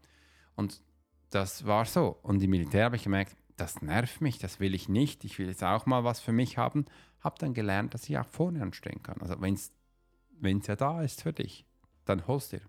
Und 0.56 0.82
das 1.30 1.64
war 1.64 1.86
so. 1.86 2.18
Und 2.22 2.42
im 2.42 2.50
Militär 2.50 2.84
habe 2.84 2.96
ich 2.96 3.04
gemerkt, 3.04 3.34
das 3.56 3.80
nervt 3.80 4.20
mich, 4.20 4.36
das 4.38 4.60
will 4.60 4.74
ich 4.74 4.90
nicht. 4.90 5.24
Ich 5.24 5.38
will 5.38 5.46
jetzt 5.46 5.64
auch 5.64 5.86
mal 5.86 6.04
was 6.04 6.20
für 6.20 6.32
mich 6.32 6.58
haben. 6.58 6.84
Habe 7.20 7.36
dann 7.38 7.54
gelernt, 7.54 7.94
dass 7.94 8.06
ich 8.10 8.18
auch 8.18 8.26
vorne 8.26 8.60
anstehen 8.60 9.02
kann. 9.02 9.22
Also 9.22 9.40
wenn 9.40 9.54
es 9.54 10.66
ja 10.66 10.76
da 10.76 11.00
ist 11.00 11.22
für 11.22 11.32
dich, 11.32 11.64
dann 12.04 12.26
holst 12.26 12.52
dir. 12.52 12.60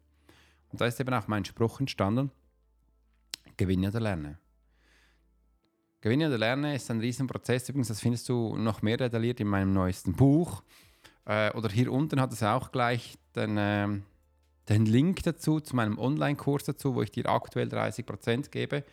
Und 0.71 0.79
da 0.79 0.85
ist 0.85 1.01
eben 1.01 1.13
auch 1.13 1.27
mein 1.27 1.43
Spruch 1.43 1.81
entstanden, 1.81 2.31
gewinne 3.57 3.89
oder 3.89 3.99
lerne. 3.99 4.39
Gewinne 6.05 6.27
oder 6.27 6.37
Lerne 6.37 6.75
ist 6.75 6.91
ein 6.91 6.99
Riesenprozess. 6.99 7.67
Übrigens, 7.67 7.87
das 7.87 7.99
findest 7.99 8.29
du 8.29 8.55
noch 8.57 8.83
mehr 8.83 8.95
detailliert 8.95 9.39
in 9.39 9.47
meinem 9.47 9.73
neuesten 9.73 10.13
Buch. 10.13 10.61
Äh, 11.25 11.51
oder 11.53 11.67
hier 11.67 11.91
unten 11.91 12.21
hat 12.21 12.31
es 12.31 12.43
auch 12.43 12.71
gleich 12.71 13.17
den, 13.35 13.57
äh, 13.57 13.87
den 14.69 14.85
Link 14.85 15.23
dazu, 15.23 15.59
zu 15.59 15.75
meinem 15.75 15.97
Online-Kurs 15.97 16.65
dazu, 16.65 16.93
wo 16.93 17.01
ich 17.01 17.09
dir 17.09 17.25
aktuell 17.27 17.69
30% 17.69 18.51
gebe. 18.51 18.83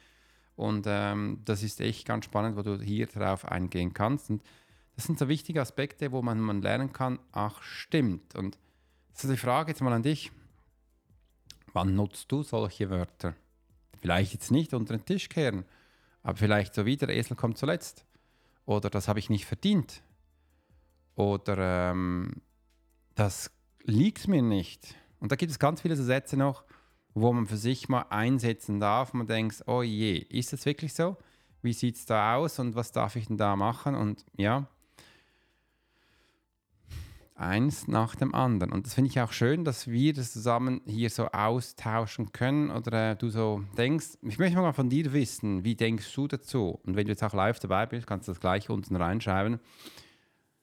Und 0.56 0.86
ähm, 0.88 1.42
das 1.44 1.62
ist 1.62 1.82
echt 1.82 2.06
ganz 2.06 2.24
spannend, 2.24 2.56
wo 2.56 2.62
du 2.62 2.80
hier 2.80 3.06
drauf 3.08 3.44
eingehen 3.44 3.92
kannst. 3.92 4.30
Und 4.30 4.42
das 4.96 5.04
sind 5.04 5.18
so 5.18 5.28
wichtige 5.28 5.60
Aspekte, 5.60 6.12
wo 6.12 6.22
man, 6.22 6.40
man 6.40 6.62
lernen 6.62 6.94
kann, 6.94 7.18
ach 7.30 7.62
stimmt. 7.62 8.34
Und 8.36 8.56
das 9.12 9.24
ist 9.24 9.32
die 9.32 9.36
Frage 9.36 9.72
jetzt 9.72 9.82
mal 9.82 9.92
an 9.92 10.02
dich. 10.02 10.32
Wann 11.74 11.94
nutzt 11.94 12.32
du 12.32 12.42
solche 12.42 12.88
Wörter? 12.88 13.34
Vielleicht 14.00 14.32
jetzt 14.32 14.50
nicht 14.50 14.72
unter 14.72 14.96
den 14.96 15.04
Tisch 15.04 15.28
kehren, 15.28 15.66
aber 16.22 16.36
vielleicht 16.36 16.74
so 16.74 16.86
wie 16.86 16.96
der 16.96 17.08
Esel 17.08 17.36
kommt 17.36 17.58
zuletzt. 17.58 18.04
Oder 18.64 18.90
das 18.90 19.08
habe 19.08 19.18
ich 19.18 19.30
nicht 19.30 19.44
verdient. 19.44 20.02
Oder 21.14 21.90
ähm, 21.90 22.42
das 23.14 23.50
liegt 23.84 24.28
mir 24.28 24.42
nicht. 24.42 24.94
Und 25.18 25.32
da 25.32 25.36
gibt 25.36 25.50
es 25.50 25.58
ganz 25.58 25.82
viele 25.82 25.96
so 25.96 26.04
Sätze 26.04 26.36
noch, 26.36 26.64
wo 27.14 27.32
man 27.32 27.46
für 27.46 27.56
sich 27.56 27.88
mal 27.88 28.06
einsetzen 28.10 28.80
darf. 28.80 29.12
Man 29.12 29.26
denkt, 29.26 29.62
oh 29.66 29.82
je, 29.82 30.16
ist 30.16 30.52
das 30.52 30.64
wirklich 30.64 30.94
so? 30.94 31.16
Wie 31.60 31.72
sieht 31.72 31.96
es 31.96 32.06
da 32.06 32.36
aus 32.36 32.58
und 32.58 32.74
was 32.74 32.92
darf 32.92 33.16
ich 33.16 33.26
denn 33.26 33.36
da 33.36 33.54
machen? 33.56 33.94
Und 33.94 34.24
ja, 34.36 34.68
eins 37.42 37.88
nach 37.88 38.14
dem 38.14 38.34
anderen. 38.34 38.72
Und 38.72 38.86
das 38.86 38.94
finde 38.94 39.10
ich 39.10 39.20
auch 39.20 39.32
schön, 39.32 39.64
dass 39.64 39.88
wir 39.88 40.12
das 40.12 40.32
zusammen 40.32 40.80
hier 40.86 41.10
so 41.10 41.26
austauschen 41.28 42.32
können 42.32 42.70
oder 42.70 43.12
äh, 43.12 43.16
du 43.16 43.28
so 43.28 43.62
denkst. 43.76 44.18
Ich 44.22 44.38
möchte 44.38 44.56
mal 44.58 44.72
von 44.72 44.88
dir 44.88 45.12
wissen, 45.12 45.64
wie 45.64 45.74
denkst 45.74 46.14
du 46.14 46.28
dazu? 46.28 46.80
Und 46.84 46.96
wenn 46.96 47.06
du 47.06 47.12
jetzt 47.12 47.22
auch 47.22 47.34
live 47.34 47.58
dabei 47.58 47.86
bist, 47.86 48.06
kannst 48.06 48.28
du 48.28 48.32
das 48.32 48.40
gleich 48.40 48.70
unten 48.70 48.96
reinschreiben. 48.96 49.60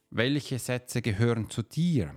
Welche 0.09 0.57
Sätze 0.57 1.01
gehören 1.01 1.49
zu 1.49 1.61
dir? 1.61 2.13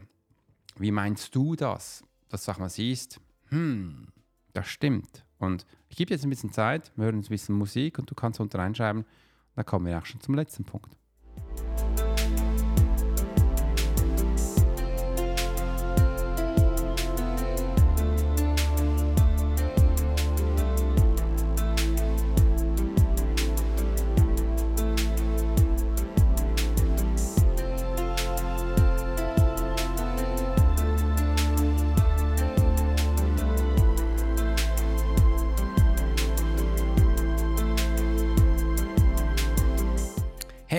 Wie 0.77 0.93
meinst 0.93 1.35
du 1.35 1.57
das? 1.57 2.05
Dass 2.29 2.45
du 2.45 2.53
auch 2.53 2.59
mal 2.59 2.71
siehst, 2.71 3.21
hm, 3.49 4.09
das 4.55 4.69
stimmt. 4.69 5.25
Und 5.39 5.67
ich 5.89 5.97
gebe 5.97 6.15
jetzt 6.15 6.25
ein 6.25 6.31
bisschen 6.31 6.53
Zeit, 6.53 6.93
wir 6.97 7.07
hören 7.07 7.19
ein 7.19 7.23
bisschen 7.23 7.55
Musik 7.55 7.99
und 7.99 8.11
du 8.11 8.15
kannst 8.15 8.41
unten 8.41 8.57
reinschreiben. 8.57 9.05
Dann 9.55 9.67
kommen 9.67 9.87
wir 9.87 9.99
auch 9.99 10.07
schon 10.07 10.21
zum 10.21 10.35
letzten 10.35 10.65
Punkt. 10.65 10.97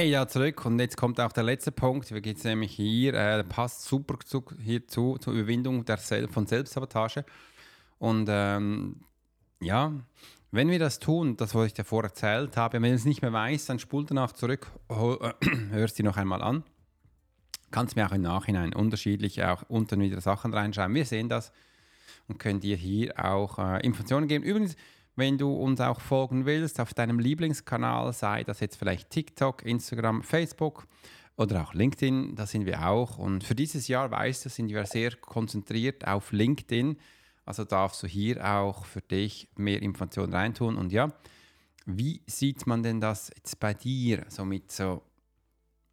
Hey, 0.04 0.10
ja, 0.10 0.28
zurück. 0.28 0.66
Und 0.66 0.80
jetzt 0.80 0.98
kommt 0.98 1.22
auch 1.22 1.32
der 1.32 1.44
letzte 1.44 1.72
Punkt. 1.72 2.12
Wir 2.12 2.20
gehen 2.20 2.36
nämlich 2.44 2.74
hier, 2.74 3.14
äh, 3.14 3.42
passt 3.46 3.86
super 3.86 4.20
zu, 4.20 4.44
hierzu, 4.62 5.18
zur 5.18 5.32
Überwindung 5.32 5.86
der 5.86 5.96
Sel 5.96 6.28
von 6.28 6.46
Selbstsabotage. 6.46 7.24
Und 8.00 8.28
ähm, 8.30 8.98
ja, 9.62 9.94
wenn 10.52 10.70
wir 10.70 10.78
das 10.78 11.00
tun, 11.00 11.38
das, 11.38 11.56
was 11.56 11.68
ich 11.68 11.74
davor 11.74 12.04
erzählt 12.04 12.58
habe, 12.58 12.82
wenn 12.82 12.90
du 12.90 12.96
es 12.96 13.06
nicht 13.06 13.22
mehr 13.22 13.32
weißt, 13.32 13.70
dann 13.70 13.80
spul 13.80 14.06
danach 14.06 14.34
zurück, 14.34 14.70
hörst 15.70 15.98
die 15.98 16.04
noch 16.04 16.18
einmal 16.18 16.42
an. 16.42 16.66
Kannst 17.72 17.96
mir 17.96 18.06
auch 18.06 18.12
im 18.12 18.24
Nachhinein 18.24 18.74
unterschiedlich 18.74 19.42
auch 19.46 19.64
unten 19.70 20.02
wieder 20.02 20.20
Sachen 20.20 20.54
reinschreiben. 20.54 20.94
Wir 20.94 21.06
sehen 21.06 21.30
das 21.30 21.54
und 22.28 22.40
können 22.40 22.60
dir 22.60 22.76
hier 22.76 23.24
auch 23.24 23.58
äh, 23.58 23.80
Informationen 23.86 24.28
geben. 24.28 24.44
Übrigens, 24.44 24.76
wenn 25.16 25.38
du 25.38 25.54
uns 25.54 25.80
auch 25.80 26.02
folgen 26.02 26.46
willst 26.46 26.80
auf 26.80 26.94
deinem 26.94 27.20
Lieblingskanal, 27.20 28.14
sei 28.14 28.44
das 28.44 28.60
jetzt 28.60 28.78
vielleicht 28.78 29.10
TikTok, 29.10 29.64
Instagram, 29.64 30.24
Facebook 30.24 30.88
oder 31.36 31.64
auch 31.64 31.74
LinkedIn, 31.74 32.36
da 32.36 32.46
sind 32.46 32.66
wir 32.66 32.88
auch. 32.88 33.18
Und 33.18 33.44
für 33.44 33.56
dieses 33.56 33.88
Jahr, 33.88 34.10
weißt 34.12 34.46
du, 34.46 34.50
sind 34.50 34.70
wir 34.70 34.86
sehr 34.86 35.16
konzentriert 35.16 36.08
auf 36.08 36.32
LinkedIn. 36.32 36.98
Also 37.46 37.64
darfst 37.64 38.02
du 38.04 38.08
hier 38.08 38.44
auch 38.46 38.86
für 38.86 39.02
dich 39.02 39.50
mehr 39.56 39.82
Informationen 39.82 40.34
reintun. 40.34 40.78
Und 40.78 40.92
ja, 40.92 41.12
wie 41.86 42.22
sieht 42.26 42.66
man 42.66 42.82
denn 42.82 43.02
das 43.02 43.32
jetzt 43.36 43.60
bei 43.60 43.74
dir, 43.74 44.26
so 44.30 44.46
mit 44.46 44.72
so 44.72 45.02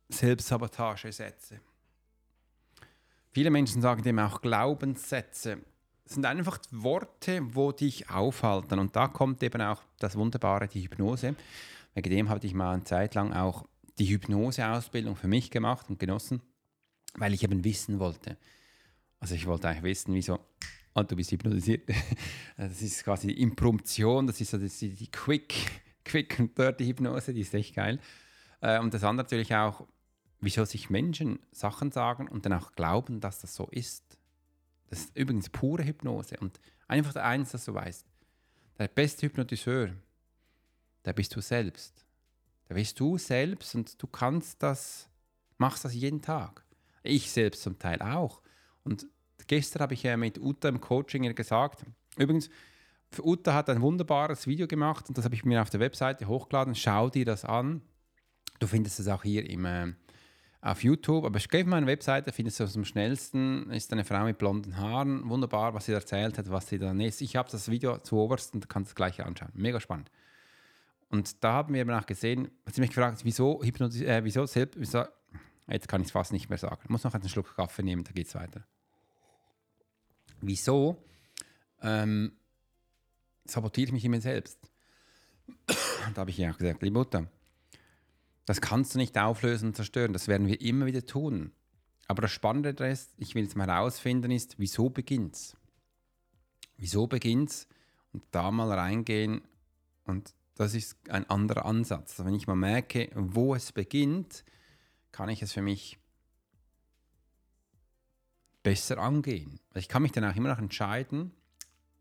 Selbstsabotagesätze? 0.09 1.61
Viele 3.33 3.51
Menschen 3.51 3.81
sagen 3.83 4.03
dem 4.03 4.19
auch 4.19 4.41
Glaubenssätze 4.41 5.59
sind 6.11 6.27
einfach 6.27 6.59
Worte, 6.71 7.41
wo 7.55 7.73
dich 7.73 8.11
aufhalten. 8.11 8.79
Und 8.79 8.97
da 8.97 9.09
kommt 9.09 9.43
eben 9.43 9.63
auch 9.63 9.83
das 9.99 10.17
Wunderbare, 10.17 10.69
die 10.69 10.83
Hypnose. 10.83 11.37
Wegen 11.95 12.11
dem 12.11 12.29
habe 12.29 12.45
ich 12.45 12.55
mal 12.55 12.75
eine 12.75 12.85
Zeit 12.85 13.15
lang 13.15 13.33
auch 13.33 13.65
die 13.99 14.07
Hypnoseausbildung 14.07 15.17
für 15.17 15.29
mich 15.29 15.51
gemacht 15.51 15.87
und 15.89 15.99
genossen, 15.99 16.41
weil 17.15 17.35
ich 17.35 17.45
eben 17.45 17.65
wissen 17.65 17.99
wollte. 17.99 18.37
Also 19.21 19.35
ich 19.35 19.47
wollte 19.47 19.69
eigentlich 19.69 19.85
wissen, 19.85 20.15
wieso, 20.15 20.41
oh, 20.95 21.03
du 21.03 21.17
bist 21.17 21.31
hypnotisiert. 21.31 21.89
Das 22.57 22.83
ist 22.83 23.05
quasi 23.05 23.29
die 23.29 23.41
Impromption, 23.41 24.27
das 24.27 24.41
ist 24.41 24.51
so 24.51 24.59
das 24.59 24.79
die 24.79 25.11
Quick, 25.11 25.55
Quick 26.05 26.39
und 26.39 26.59
Dirty 26.59 26.87
Hypnose, 26.87 27.33
die 27.33 27.41
ist 27.41 27.55
echt 27.55 27.75
geil. 27.75 27.99
Äh, 28.61 28.81
und 28.81 28.93
das 28.93 29.05
andere 29.05 29.25
natürlich 29.25 29.55
auch, 29.55 29.87
wieso 30.41 30.65
sich 30.65 30.91
Menschen 30.91 31.39
Sachen 31.53 31.93
sagen 31.93 32.29
und 32.29 32.45
dann 32.45 32.53
auch 32.53 32.73
glauben, 32.73 33.21
dass 33.21 33.41
das 33.41 33.55
so 33.55 33.69
ist. 33.71 34.20
Das 34.91 35.01
ist 35.01 35.17
übrigens 35.17 35.49
pure 35.49 35.85
Hypnose. 35.85 36.37
Und 36.41 36.61
einfach 36.89 37.15
eins, 37.17 37.53
dass 37.53 37.65
du 37.65 37.75
weißt, 37.75 38.05
der 38.79 38.89
beste 38.89 39.27
Hypnotiseur, 39.27 39.91
der 41.05 41.13
bist 41.13 41.35
du 41.35 41.41
selbst. 41.41 42.05
Der 42.69 42.75
bist 42.75 42.99
du 43.01 43.17
selbst 43.17 43.75
und 43.75 44.01
du 44.01 44.07
kannst 44.07 44.63
das, 44.63 45.09
machst 45.59 45.85
das 45.85 45.95
jeden 45.95 46.21
Tag. 46.21 46.65
Ich 47.03 47.31
selbst 47.31 47.63
zum 47.63 47.79
Teil 47.79 48.03
auch. 48.03 48.43
Und 48.85 49.07
gestern 49.47 49.83
habe 49.83 49.95
ich 49.95 50.03
ja 50.03 50.17
mit 50.17 50.39
Uta 50.39 50.69
im 50.69 50.81
Coaching 50.81 51.35
gesagt, 51.35 51.85
übrigens, 52.17 52.51
Uta 53.19 53.55
hat 53.55 53.69
ein 53.71 53.81
wunderbares 53.81 54.47
Video 54.47 54.67
gemacht 54.67 55.09
und 55.09 55.19
das 55.19 55.25
habe 55.25 55.35
ich 55.35 55.45
mir 55.45 55.61
auf 55.63 55.71
der 55.71 55.81
Webseite 55.81 56.29
hochgeladen. 56.29 56.75
Schau 56.75 57.11
dir 57.11 57.25
das 57.25 57.45
an. 57.45 57.83
Du 58.61 58.67
findest 58.67 59.01
es 59.01 59.09
auch 59.09 59.23
hier 59.23 59.49
im, 59.49 59.65
äh, 59.65 59.93
auf 60.63 60.85
YouTube, 60.85 61.25
aber 61.25 61.39
geh 61.39 61.63
auf 61.63 61.67
meine 61.67 61.87
Webseite, 61.87 62.33
findest 62.33 62.61
du 62.61 62.65
es 62.65 62.77
am 62.77 62.85
schnellsten. 62.85 63.71
Ist 63.71 63.93
eine 63.93 64.05
Frau 64.05 64.25
mit 64.25 64.39
blonden 64.39 64.77
Haaren. 64.77 65.29
Wunderbar, 65.29 65.73
was 65.73 65.87
sie 65.87 65.93
erzählt 65.93 66.37
hat, 66.37 66.51
was 66.51 66.69
sie 66.69 66.79
dann 66.79 67.01
ist. 67.01 67.23
Ich 67.23 67.37
habe 67.37 67.51
das 67.51 67.71
Video 67.71 67.99
zu 67.99 68.19
oberst 68.19 68.55
und 68.55 68.69
kannst 68.69 68.91
es 68.91 68.95
gleich 68.95 69.25
anschauen. 69.25 69.51
Mega 69.55 69.81
spannend. 69.81 70.11
Und 71.09 71.43
da 71.43 71.53
haben 71.55 71.75
wir 71.75 71.81
eben 71.81 71.91
auch 71.91 72.07
gesehen, 72.07 72.51
hat 72.67 72.75
sie 72.75 72.81
mich 72.83 72.91
gefragt, 72.91 73.21
wieso 73.25 73.63
Hypnotis 73.63 74.03
äh, 74.03 74.23
wieso 74.23 74.47
selbst, 74.47 74.79
wieso, 74.79 75.05
jetzt 75.67 75.89
kann 75.89 76.03
ich 76.03 76.09
es 76.09 76.13
fast 76.13 76.33
nicht 76.33 76.49
mehr 76.49 76.59
sagen. 76.59 76.81
Ich 76.85 76.91
muss 76.91 77.05
noch 77.05 77.15
einen 77.15 77.29
Schluck 77.29 77.57
Kaffee 77.57 77.83
nehmen, 77.83 78.05
da 78.05 78.13
geht 78.13 78.29
es 78.29 78.35
weiter. 78.35 78.65
Wieso 80.41 81.03
ähm, 81.83 82.33
sabotiere 83.45 83.87
ich 83.89 83.93
mich 83.93 84.05
immer 84.05 84.21
selbst? 84.21 84.59
da 86.15 86.21
habe 86.21 86.31
ich 86.31 86.39
ja 86.39 86.53
auch 86.53 86.59
gesagt, 86.59 86.83
liebe 86.83 86.97
Mutter, 86.97 87.27
das 88.51 88.61
kannst 88.61 88.95
du 88.97 88.99
nicht 88.99 89.17
auflösen 89.17 89.69
und 89.69 89.77
zerstören, 89.77 90.13
das 90.13 90.27
werden 90.27 90.49
wir 90.49 90.61
immer 90.61 90.87
wieder 90.87 91.07
tun. 91.07 91.53
Aber 92.09 92.23
das 92.23 92.33
Spannende 92.33 92.71
ist, 92.85 93.15
ich 93.17 93.37
will 93.37 93.45
es 93.45 93.55
mal 93.55 93.69
herausfinden, 93.69 94.33
ist, 94.33 94.59
wieso 94.59 94.91
beginnt 94.91 95.37
es? 95.37 95.57
Wieso 96.77 97.07
beginnt 97.07 97.51
es? 97.51 97.69
Und 98.13 98.25
da 98.33 98.51
mal 98.51 98.73
reingehen 98.73 99.43
und 100.03 100.35
das 100.57 100.75
ist 100.75 100.97
ein 101.11 101.31
anderer 101.31 101.65
Ansatz. 101.65 102.19
Also 102.19 102.25
wenn 102.25 102.35
ich 102.35 102.49
mal 102.49 102.57
merke, 102.57 103.09
wo 103.15 103.55
es 103.55 103.71
beginnt, 103.71 104.45
kann 105.13 105.29
ich 105.29 105.43
es 105.43 105.53
für 105.53 105.63
mich 105.63 106.01
besser 108.65 108.99
angehen. 108.99 109.61
Ich 109.75 109.87
kann 109.87 110.03
mich 110.03 110.11
dann 110.11 110.25
auch 110.25 110.35
immer 110.35 110.49
noch 110.49 110.59
entscheiden, 110.59 111.31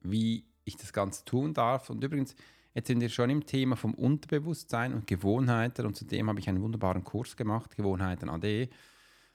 wie 0.01 0.45
ich 0.65 0.77
das 0.77 0.93
Ganze 0.93 1.23
tun 1.25 1.53
darf. 1.53 1.91
Und 1.91 2.03
übrigens, 2.03 2.33
jetzt 2.79 2.87
sind 2.87 3.01
wir 3.01 3.09
schon 3.09 3.29
im 3.29 3.45
Thema 3.45 3.75
vom 3.75 3.93
Unterbewusstsein 3.93 4.93
und 4.93 5.05
Gewohnheiten 5.05 5.85
und 5.85 5.97
zudem 5.97 6.29
habe 6.29 6.39
ich 6.39 6.47
einen 6.47 6.61
wunderbaren 6.61 7.03
Kurs 7.03 7.35
gemacht, 7.35 7.75
Gewohnheiten 7.75 8.29
AD. 8.29 8.69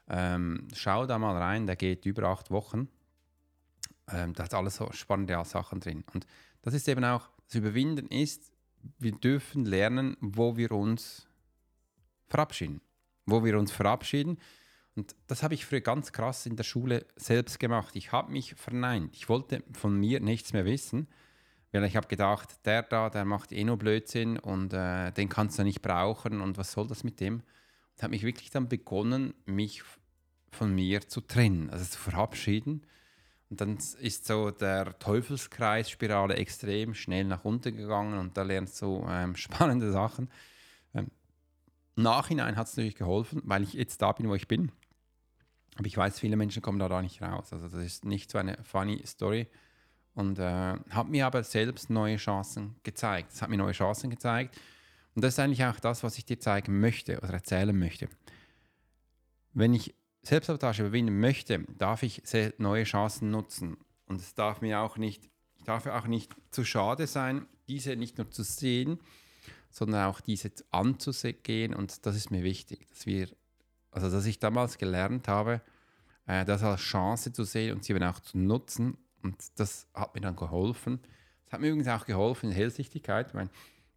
Ähm, 0.08 0.66
schau 0.72 1.04
da 1.04 1.18
mal 1.18 1.36
rein, 1.36 1.66
der 1.66 1.76
geht 1.76 2.06
über 2.06 2.24
acht 2.24 2.50
Wochen. 2.50 2.88
Ähm, 4.08 4.32
da 4.32 4.44
hat 4.44 4.54
alles 4.54 4.76
so 4.76 4.90
spannende 4.92 5.42
Sachen 5.44 5.80
drin. 5.80 6.04
Und 6.14 6.26
das 6.62 6.72
ist 6.72 6.88
eben 6.88 7.04
auch, 7.04 7.28
das 7.46 7.56
Überwinden 7.56 8.08
ist, 8.08 8.50
wir 8.98 9.12
dürfen 9.12 9.66
lernen, 9.66 10.16
wo 10.20 10.56
wir 10.56 10.72
uns 10.72 11.26
verabschieden. 12.28 12.80
Wo 13.26 13.44
wir 13.44 13.58
uns 13.58 13.72
verabschieden 13.72 14.38
und 14.96 15.16
das 15.26 15.42
habe 15.42 15.54
ich 15.54 15.66
früher 15.66 15.80
ganz 15.80 16.12
krass 16.12 16.46
in 16.46 16.54
der 16.56 16.62
Schule 16.62 17.04
selbst 17.16 17.58
gemacht. 17.58 17.96
Ich 17.96 18.12
habe 18.12 18.30
mich 18.30 18.54
verneint. 18.54 19.14
Ich 19.16 19.28
wollte 19.28 19.64
von 19.72 19.98
mir 19.98 20.20
nichts 20.20 20.52
mehr 20.52 20.64
wissen, 20.64 21.08
weil 21.74 21.88
ich 21.88 21.96
habe 21.96 22.06
gedacht, 22.06 22.64
der 22.66 22.82
da, 22.82 23.10
der 23.10 23.24
macht 23.24 23.52
eh 23.52 23.64
nur 23.64 23.76
Blödsinn 23.76 24.38
und 24.38 24.72
äh, 24.72 25.10
den 25.12 25.28
kannst 25.28 25.58
du 25.58 25.64
nicht 25.64 25.82
brauchen 25.82 26.40
und 26.40 26.56
was 26.56 26.72
soll 26.72 26.86
das 26.86 27.02
mit 27.02 27.18
dem? 27.20 27.42
Und 27.96 28.02
habe 28.02 28.12
mich 28.12 28.22
wirklich 28.22 28.50
dann 28.50 28.68
begonnen, 28.68 29.34
mich 29.44 29.82
von 30.52 30.72
mir 30.72 31.08
zu 31.08 31.20
trennen, 31.20 31.70
also 31.70 31.84
zu 31.84 31.98
verabschieden. 31.98 32.86
Und 33.50 33.60
dann 33.60 33.76
ist 34.00 34.26
so 34.26 34.52
der 34.52 34.98
Teufelskreisspirale 34.98 36.36
extrem 36.36 36.94
schnell 36.94 37.24
nach 37.24 37.44
unten 37.44 37.76
gegangen 37.76 38.18
und 38.18 38.36
da 38.36 38.42
lernst 38.42 38.80
du 38.80 39.04
ähm, 39.08 39.34
spannende 39.36 39.90
Sachen. 39.90 40.30
Ähm, 40.94 41.10
Nachhinein 41.96 42.56
hat 42.56 42.68
es 42.68 42.76
natürlich 42.76 42.96
geholfen, 42.96 43.42
weil 43.44 43.64
ich 43.64 43.72
jetzt 43.72 44.00
da 44.00 44.12
bin, 44.12 44.28
wo 44.28 44.34
ich 44.36 44.46
bin. 44.46 44.70
Aber 45.76 45.86
ich 45.86 45.96
weiß, 45.96 46.20
viele 46.20 46.36
Menschen 46.36 46.62
kommen 46.62 46.78
da, 46.78 46.88
da 46.88 47.02
nicht 47.02 47.20
raus. 47.20 47.52
Also 47.52 47.68
das 47.68 47.84
ist 47.84 48.04
nicht 48.04 48.30
so 48.30 48.38
eine 48.38 48.62
funny 48.62 49.02
Story. 49.04 49.48
Und 50.14 50.38
äh, 50.38 50.74
hat 50.90 51.08
mir 51.08 51.26
aber 51.26 51.42
selbst 51.42 51.90
neue 51.90 52.16
Chancen 52.16 52.76
gezeigt. 52.82 53.32
Es 53.32 53.42
hat 53.42 53.50
mir 53.50 53.56
neue 53.56 53.72
Chancen 53.72 54.10
gezeigt. 54.10 54.58
Und 55.14 55.22
das 55.22 55.34
ist 55.34 55.40
eigentlich 55.40 55.64
auch 55.64 55.80
das, 55.80 56.02
was 56.02 56.18
ich 56.18 56.24
dir 56.24 56.38
zeigen 56.38 56.80
möchte 56.80 57.18
oder 57.18 57.34
erzählen 57.34 57.76
möchte. 57.76 58.08
Wenn 59.52 59.74
ich 59.74 59.94
Selbstsabotage 60.22 60.82
überwinden 60.82 61.18
möchte, 61.20 61.64
darf 61.78 62.02
ich 62.02 62.22
neue 62.58 62.84
Chancen 62.84 63.30
nutzen. 63.30 63.76
Und 64.06 64.20
es 64.20 64.34
darf 64.34 64.60
mir 64.60 64.80
auch 64.80 64.96
nicht, 64.96 65.28
ich 65.56 65.64
darf 65.64 65.86
auch 65.86 66.06
nicht 66.06 66.34
zu 66.50 66.64
schade 66.64 67.06
sein, 67.06 67.46
diese 67.68 67.96
nicht 67.96 68.18
nur 68.18 68.30
zu 68.30 68.42
sehen, 68.42 69.00
sondern 69.70 70.06
auch 70.06 70.20
diese 70.20 70.52
anzugehen. 70.70 71.74
Und 71.74 72.06
das 72.06 72.16
ist 72.16 72.30
mir 72.30 72.42
wichtig, 72.42 72.86
dass 72.88 73.06
wir 73.06 73.28
also 73.94 74.10
dass 74.10 74.26
ich 74.26 74.40
damals 74.40 74.76
gelernt 74.76 75.28
habe, 75.28 75.60
äh, 76.26 76.44
das 76.44 76.62
als 76.62 76.80
Chance 76.80 77.32
zu 77.32 77.44
sehen 77.44 77.74
und 77.74 77.84
sie 77.84 77.92
eben 77.92 78.02
auch 78.02 78.20
zu 78.20 78.36
nutzen. 78.36 78.98
Und 79.24 79.58
das 79.58 79.88
hat 79.94 80.14
mir 80.14 80.20
dann 80.20 80.36
geholfen. 80.36 81.00
Es 81.46 81.52
hat 81.52 81.60
mir 81.60 81.68
übrigens 81.68 81.88
auch 81.88 82.04
geholfen 82.04 82.50
in 82.50 82.54
Hellsichtigkeit. 82.54 83.28
Ich 83.28 83.34
meine, 83.34 83.50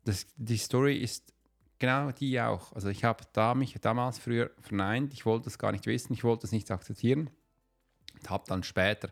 das, 0.05 0.25
die 0.37 0.57
Story 0.57 0.97
ist 0.97 1.33
genau 1.79 2.11
die 2.11 2.39
auch. 2.39 2.71
Also 2.71 2.87
ich 2.87 3.03
habe 3.03 3.25
da 3.33 3.53
mich 3.53 3.75
damals 3.81 4.19
früher 4.19 4.49
verneint. 4.61 5.13
Ich 5.13 5.25
wollte 5.25 5.49
es 5.49 5.59
gar 5.59 5.73
nicht 5.73 5.85
wissen. 5.85 6.13
Ich 6.13 6.23
wollte 6.23 6.47
es 6.47 6.53
nicht 6.53 6.71
akzeptieren. 6.71 7.29
Und 8.13 8.29
habe 8.29 8.45
dann 8.47 8.63
später 8.63 9.09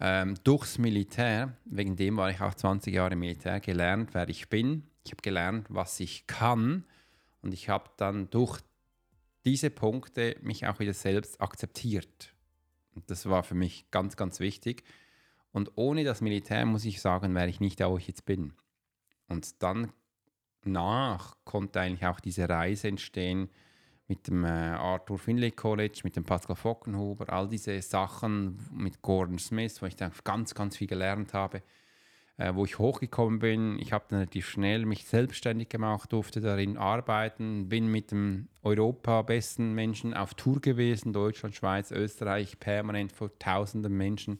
ähm, 0.00 0.34
durchs 0.42 0.76
Militär, 0.76 1.56
wegen 1.64 1.94
dem 1.94 2.16
war 2.16 2.30
ich 2.30 2.40
auch 2.40 2.54
20 2.54 2.92
Jahre 2.92 3.12
im 3.12 3.20
Militär, 3.20 3.60
gelernt, 3.60 4.10
wer 4.12 4.28
ich 4.28 4.48
bin. 4.48 4.84
Ich 5.04 5.12
habe 5.12 5.22
gelernt, 5.22 5.66
was 5.70 6.00
ich 6.00 6.26
kann. 6.26 6.84
Und 7.42 7.54
ich 7.54 7.68
habe 7.68 7.90
dann 7.96 8.28
durch 8.30 8.60
diese 9.44 9.70
Punkte 9.70 10.36
mich 10.42 10.66
auch 10.66 10.80
wieder 10.80 10.94
selbst 10.94 11.40
akzeptiert. 11.40 12.34
Und 12.96 13.08
das 13.08 13.26
war 13.26 13.44
für 13.44 13.54
mich 13.54 13.88
ganz, 13.92 14.16
ganz 14.16 14.40
wichtig. 14.40 14.82
Und 15.58 15.72
ohne 15.74 16.04
das 16.04 16.20
Militär, 16.20 16.64
muss 16.66 16.84
ich 16.84 17.00
sagen, 17.00 17.34
wäre 17.34 17.48
ich 17.48 17.58
nicht 17.58 17.80
da, 17.80 17.90
wo 17.90 17.98
ich 17.98 18.06
jetzt 18.06 18.24
bin. 18.24 18.52
Und 19.26 19.60
dann 19.60 19.92
nach 20.62 21.36
konnte 21.42 21.80
eigentlich 21.80 22.06
auch 22.06 22.20
diese 22.20 22.48
Reise 22.48 22.86
entstehen 22.86 23.50
mit 24.06 24.28
dem 24.28 24.44
äh, 24.44 24.48
Arthur 24.48 25.18
Finlay 25.18 25.50
College, 25.50 26.02
mit 26.04 26.14
dem 26.14 26.22
Pascal 26.22 26.54
Fockenhuber, 26.54 27.32
all 27.32 27.48
diese 27.48 27.82
Sachen 27.82 28.56
mit 28.72 29.02
Gordon 29.02 29.40
Smith, 29.40 29.82
wo 29.82 29.86
ich 29.86 29.96
dann 29.96 30.12
ganz, 30.22 30.54
ganz 30.54 30.76
viel 30.76 30.86
gelernt 30.86 31.34
habe 31.34 31.60
äh, 32.36 32.54
wo 32.54 32.64
ich 32.64 32.78
hochgekommen 32.78 33.40
bin. 33.40 33.80
Ich 33.80 33.92
habe 33.92 34.04
dann 34.08 34.20
relativ 34.20 34.48
schnell 34.48 34.86
mich 34.86 35.06
selbstständig 35.06 35.68
gemacht, 35.68 36.12
durfte 36.12 36.40
darin 36.40 36.78
arbeiten, 36.78 37.68
bin 37.68 37.88
mit 37.88 38.12
dem 38.12 38.46
Europa 38.62 39.22
besten 39.22 39.74
Menschen 39.74 40.14
auf 40.14 40.34
Tour 40.34 40.60
gewesen, 40.60 41.12
Deutschland, 41.12 41.56
Schweiz, 41.56 41.90
Österreich, 41.90 42.60
permanent 42.60 43.10
vor 43.10 43.36
tausenden 43.40 43.96
Menschen 43.96 44.38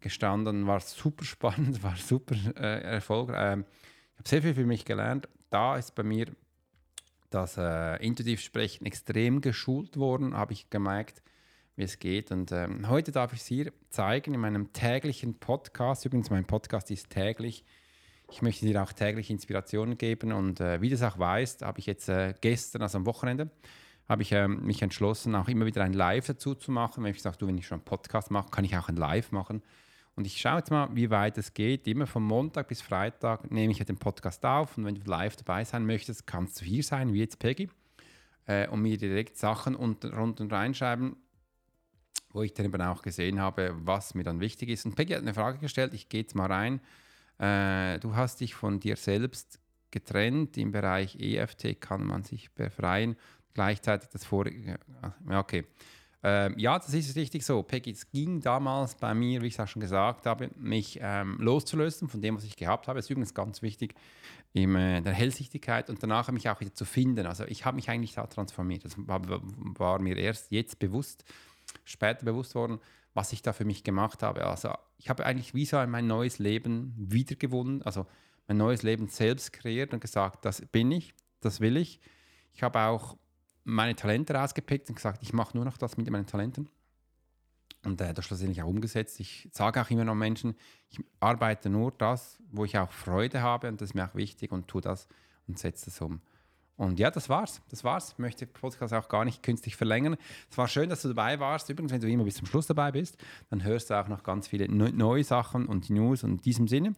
gestanden. 0.00 0.66
War 0.66 0.80
super 0.80 1.24
spannend, 1.24 1.82
war 1.82 1.96
super 1.96 2.36
äh, 2.56 2.82
erfolgreich. 2.82 3.52
Ähm, 3.52 3.64
ich 4.12 4.18
habe 4.18 4.28
sehr 4.28 4.42
viel 4.42 4.54
für 4.54 4.66
mich 4.66 4.84
gelernt. 4.84 5.28
Da 5.50 5.76
ist 5.76 5.94
bei 5.94 6.02
mir 6.02 6.26
das 7.30 7.56
äh, 7.56 7.96
intuitiv 8.04 8.40
Sprechen 8.40 8.86
extrem 8.86 9.40
geschult 9.40 9.96
worden, 9.96 10.36
habe 10.36 10.52
ich 10.52 10.70
gemerkt 10.70 11.22
wie 11.80 11.84
es 11.84 11.98
geht. 11.98 12.30
Und 12.30 12.52
ähm, 12.52 12.88
heute 12.88 13.10
darf 13.10 13.32
ich 13.32 13.40
es 13.40 13.46
hier 13.46 13.72
zeigen 13.88 14.34
in 14.34 14.40
meinem 14.40 14.72
täglichen 14.72 15.38
Podcast. 15.38 16.04
Übrigens, 16.04 16.30
mein 16.30 16.44
Podcast 16.44 16.90
ist 16.90 17.10
täglich. 17.10 17.64
Ich 18.30 18.42
möchte 18.42 18.66
dir 18.66 18.82
auch 18.82 18.92
täglich 18.92 19.30
Inspirationen 19.30 19.98
geben. 19.98 20.32
Und 20.32 20.60
äh, 20.60 20.80
wie 20.80 20.88
du 20.88 20.94
es 20.94 21.02
auch 21.02 21.18
weißt, 21.18 21.62
habe 21.62 21.80
ich 21.80 21.86
jetzt 21.86 22.08
äh, 22.08 22.34
gestern, 22.40 22.82
also 22.82 22.98
am 22.98 23.06
Wochenende, 23.06 23.50
habe 24.08 24.22
ich 24.22 24.32
äh, 24.32 24.46
mich 24.46 24.82
entschlossen, 24.82 25.34
auch 25.34 25.48
immer 25.48 25.66
wieder 25.66 25.82
ein 25.82 25.94
Live 25.94 26.26
dazu 26.26 26.54
zu 26.54 26.70
machen. 26.70 27.02
Wenn 27.02 27.12
ich 27.12 27.22
sage, 27.22 27.38
du, 27.38 27.46
wenn 27.46 27.58
ich 27.58 27.66
schon 27.66 27.78
einen 27.78 27.84
Podcast 27.84 28.30
mache, 28.30 28.50
kann 28.50 28.64
ich 28.64 28.76
auch 28.76 28.88
ein 28.88 28.96
Live 28.96 29.32
machen. 29.32 29.62
Und 30.20 30.26
ich 30.26 30.38
schaue 30.38 30.58
jetzt 30.58 30.70
mal, 30.70 30.94
wie 30.94 31.08
weit 31.08 31.38
es 31.38 31.54
geht. 31.54 31.88
Immer 31.88 32.06
von 32.06 32.22
Montag 32.22 32.68
bis 32.68 32.82
Freitag 32.82 33.50
nehme 33.50 33.72
ich 33.72 33.82
den 33.82 33.96
Podcast 33.96 34.44
auf. 34.44 34.76
Und 34.76 34.84
wenn 34.84 34.94
du 34.94 35.00
live 35.08 35.34
dabei 35.36 35.64
sein 35.64 35.86
möchtest, 35.86 36.26
kannst 36.26 36.60
du 36.60 36.66
hier 36.66 36.82
sein, 36.82 37.14
wie 37.14 37.20
jetzt 37.20 37.38
Peggy, 37.38 37.70
äh, 38.44 38.68
und 38.68 38.82
mir 38.82 38.98
direkt 38.98 39.38
Sachen 39.38 39.74
unten, 39.74 40.12
unten 40.12 40.50
reinschreiben 40.50 41.16
wo 42.32 42.42
ich 42.42 42.52
dann 42.52 42.66
eben 42.66 42.82
auch 42.82 43.00
gesehen 43.00 43.40
habe, 43.40 43.74
was 43.78 44.14
mir 44.14 44.22
dann 44.22 44.40
wichtig 44.40 44.68
ist. 44.68 44.84
Und 44.84 44.94
Peggy 44.94 45.14
hat 45.14 45.22
eine 45.22 45.32
Frage 45.32 45.58
gestellt, 45.58 45.94
ich 45.94 46.10
gehe 46.10 46.20
jetzt 46.20 46.34
mal 46.34 46.52
rein. 46.52 46.80
Äh, 47.38 47.98
du 48.00 48.14
hast 48.14 48.42
dich 48.42 48.54
von 48.54 48.78
dir 48.78 48.96
selbst 48.96 49.58
getrennt. 49.90 50.58
Im 50.58 50.70
Bereich 50.70 51.16
EFT 51.18 51.80
kann 51.80 52.04
man 52.04 52.24
sich 52.24 52.52
befreien. 52.52 53.16
Gleichzeitig 53.54 54.10
das 54.10 54.26
vorige. 54.26 54.78
Ja, 55.30 55.40
okay. 55.40 55.64
Ähm, 56.22 56.54
ja, 56.58 56.78
das 56.78 56.92
ist 56.92 57.16
richtig 57.16 57.44
so. 57.44 57.62
Peggy, 57.62 57.92
es 57.92 58.10
ging 58.10 58.40
damals 58.40 58.94
bei 58.94 59.14
mir, 59.14 59.40
wie 59.40 59.46
ich 59.46 59.54
es 59.54 59.60
auch 59.60 59.68
schon 59.68 59.80
gesagt 59.80 60.26
habe, 60.26 60.50
mich 60.56 60.98
ähm, 61.00 61.38
loszulösen 61.40 62.08
von 62.08 62.20
dem, 62.20 62.36
was 62.36 62.44
ich 62.44 62.56
gehabt 62.56 62.88
habe. 62.88 62.98
Das 62.98 63.06
ist 63.06 63.10
übrigens 63.10 63.32
ganz 63.32 63.62
wichtig 63.62 63.94
in 64.52 64.74
äh, 64.74 65.00
der 65.00 65.14
Hellsichtigkeit 65.14 65.88
und 65.88 66.02
danach 66.02 66.30
mich 66.30 66.48
auch 66.48 66.60
wieder 66.60 66.74
zu 66.74 66.84
finden. 66.84 67.26
Also 67.26 67.44
ich 67.44 67.64
habe 67.64 67.76
mich 67.76 67.88
eigentlich 67.88 68.14
da 68.14 68.26
transformiert. 68.26 68.84
Das 68.84 68.94
war, 68.96 69.22
war 69.78 69.98
mir 70.00 70.16
erst 70.16 70.50
jetzt 70.50 70.78
bewusst 70.78 71.24
später 71.84 72.24
bewusst 72.24 72.54
worden, 72.54 72.80
was 73.14 73.32
ich 73.32 73.42
da 73.42 73.52
für 73.52 73.64
mich 73.64 73.84
gemacht 73.84 74.22
habe. 74.22 74.46
Also 74.46 74.72
ich 74.98 75.08
habe 75.08 75.24
eigentlich 75.24 75.54
wie 75.54 75.64
so 75.64 75.84
mein 75.86 76.06
neues 76.06 76.38
Leben 76.38 76.94
wiedergewonnen, 76.96 77.82
also 77.82 78.06
mein 78.46 78.56
neues 78.56 78.82
Leben 78.82 79.08
selbst 79.08 79.52
kreiert 79.52 79.92
und 79.92 80.00
gesagt, 80.00 80.44
das 80.44 80.60
bin 80.66 80.90
ich, 80.92 81.14
das 81.40 81.60
will 81.60 81.76
ich. 81.76 82.00
Ich 82.52 82.62
habe 82.62 82.80
auch 82.80 83.16
meine 83.64 83.94
Talente 83.94 84.34
rausgepickt 84.34 84.88
und 84.88 84.96
gesagt, 84.96 85.22
ich 85.22 85.32
mache 85.32 85.56
nur 85.56 85.64
noch 85.64 85.76
das 85.76 85.96
mit 85.96 86.08
meinen 86.10 86.26
Talenten. 86.26 86.68
Und 87.84 88.00
äh, 88.00 88.12
das 88.12 88.24
schlussendlich 88.26 88.62
auch 88.62 88.68
umgesetzt. 88.68 89.20
Ich 89.20 89.48
sage 89.52 89.80
auch 89.80 89.90
immer 89.90 90.04
noch 90.04 90.14
Menschen, 90.14 90.54
ich 90.90 91.00
arbeite 91.18 91.70
nur 91.70 91.92
das, 91.92 92.38
wo 92.50 92.64
ich 92.64 92.76
auch 92.76 92.90
Freude 92.92 93.40
habe 93.40 93.68
und 93.68 93.80
das 93.80 93.90
ist 93.90 93.94
mir 93.94 94.06
auch 94.06 94.14
wichtig 94.14 94.52
und 94.52 94.68
tue 94.68 94.82
das 94.82 95.08
und 95.46 95.58
setze 95.58 95.86
das 95.86 96.00
um. 96.00 96.20
Und 96.76 96.98
ja, 96.98 97.10
das 97.10 97.28
war's. 97.28 97.60
Das 97.68 97.84
war's. 97.84 98.12
Ich 98.12 98.18
möchte 98.18 98.46
Podcast 98.46 98.94
auch 98.94 99.08
gar 99.08 99.26
nicht 99.26 99.42
künstlich 99.42 99.76
verlängern. 99.76 100.16
Es 100.50 100.56
war 100.56 100.66
schön, 100.66 100.88
dass 100.88 101.02
du 101.02 101.08
dabei 101.08 101.38
warst. 101.38 101.68
Übrigens, 101.68 101.92
wenn 101.92 102.00
du 102.00 102.08
immer 102.08 102.24
bis 102.24 102.36
zum 102.36 102.46
Schluss 102.46 102.66
dabei 102.66 102.90
bist, 102.90 103.18
dann 103.50 103.62
hörst 103.62 103.90
du 103.90 104.00
auch 104.00 104.08
noch 104.08 104.22
ganz 104.22 104.48
viele 104.48 104.66
neue 104.66 105.22
Sachen 105.22 105.66
und 105.66 105.90
News. 105.90 106.24
Und 106.24 106.30
in 106.30 106.40
diesem 106.40 106.68
Sinne 106.68 106.94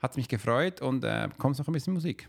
hat 0.00 0.12
es 0.12 0.16
mich 0.16 0.26
gefreut 0.26 0.82
und 0.82 1.04
äh, 1.04 1.28
bekommst 1.30 1.60
noch 1.60 1.68
ein 1.68 1.72
bisschen 1.72 1.94
Musik. 1.94 2.28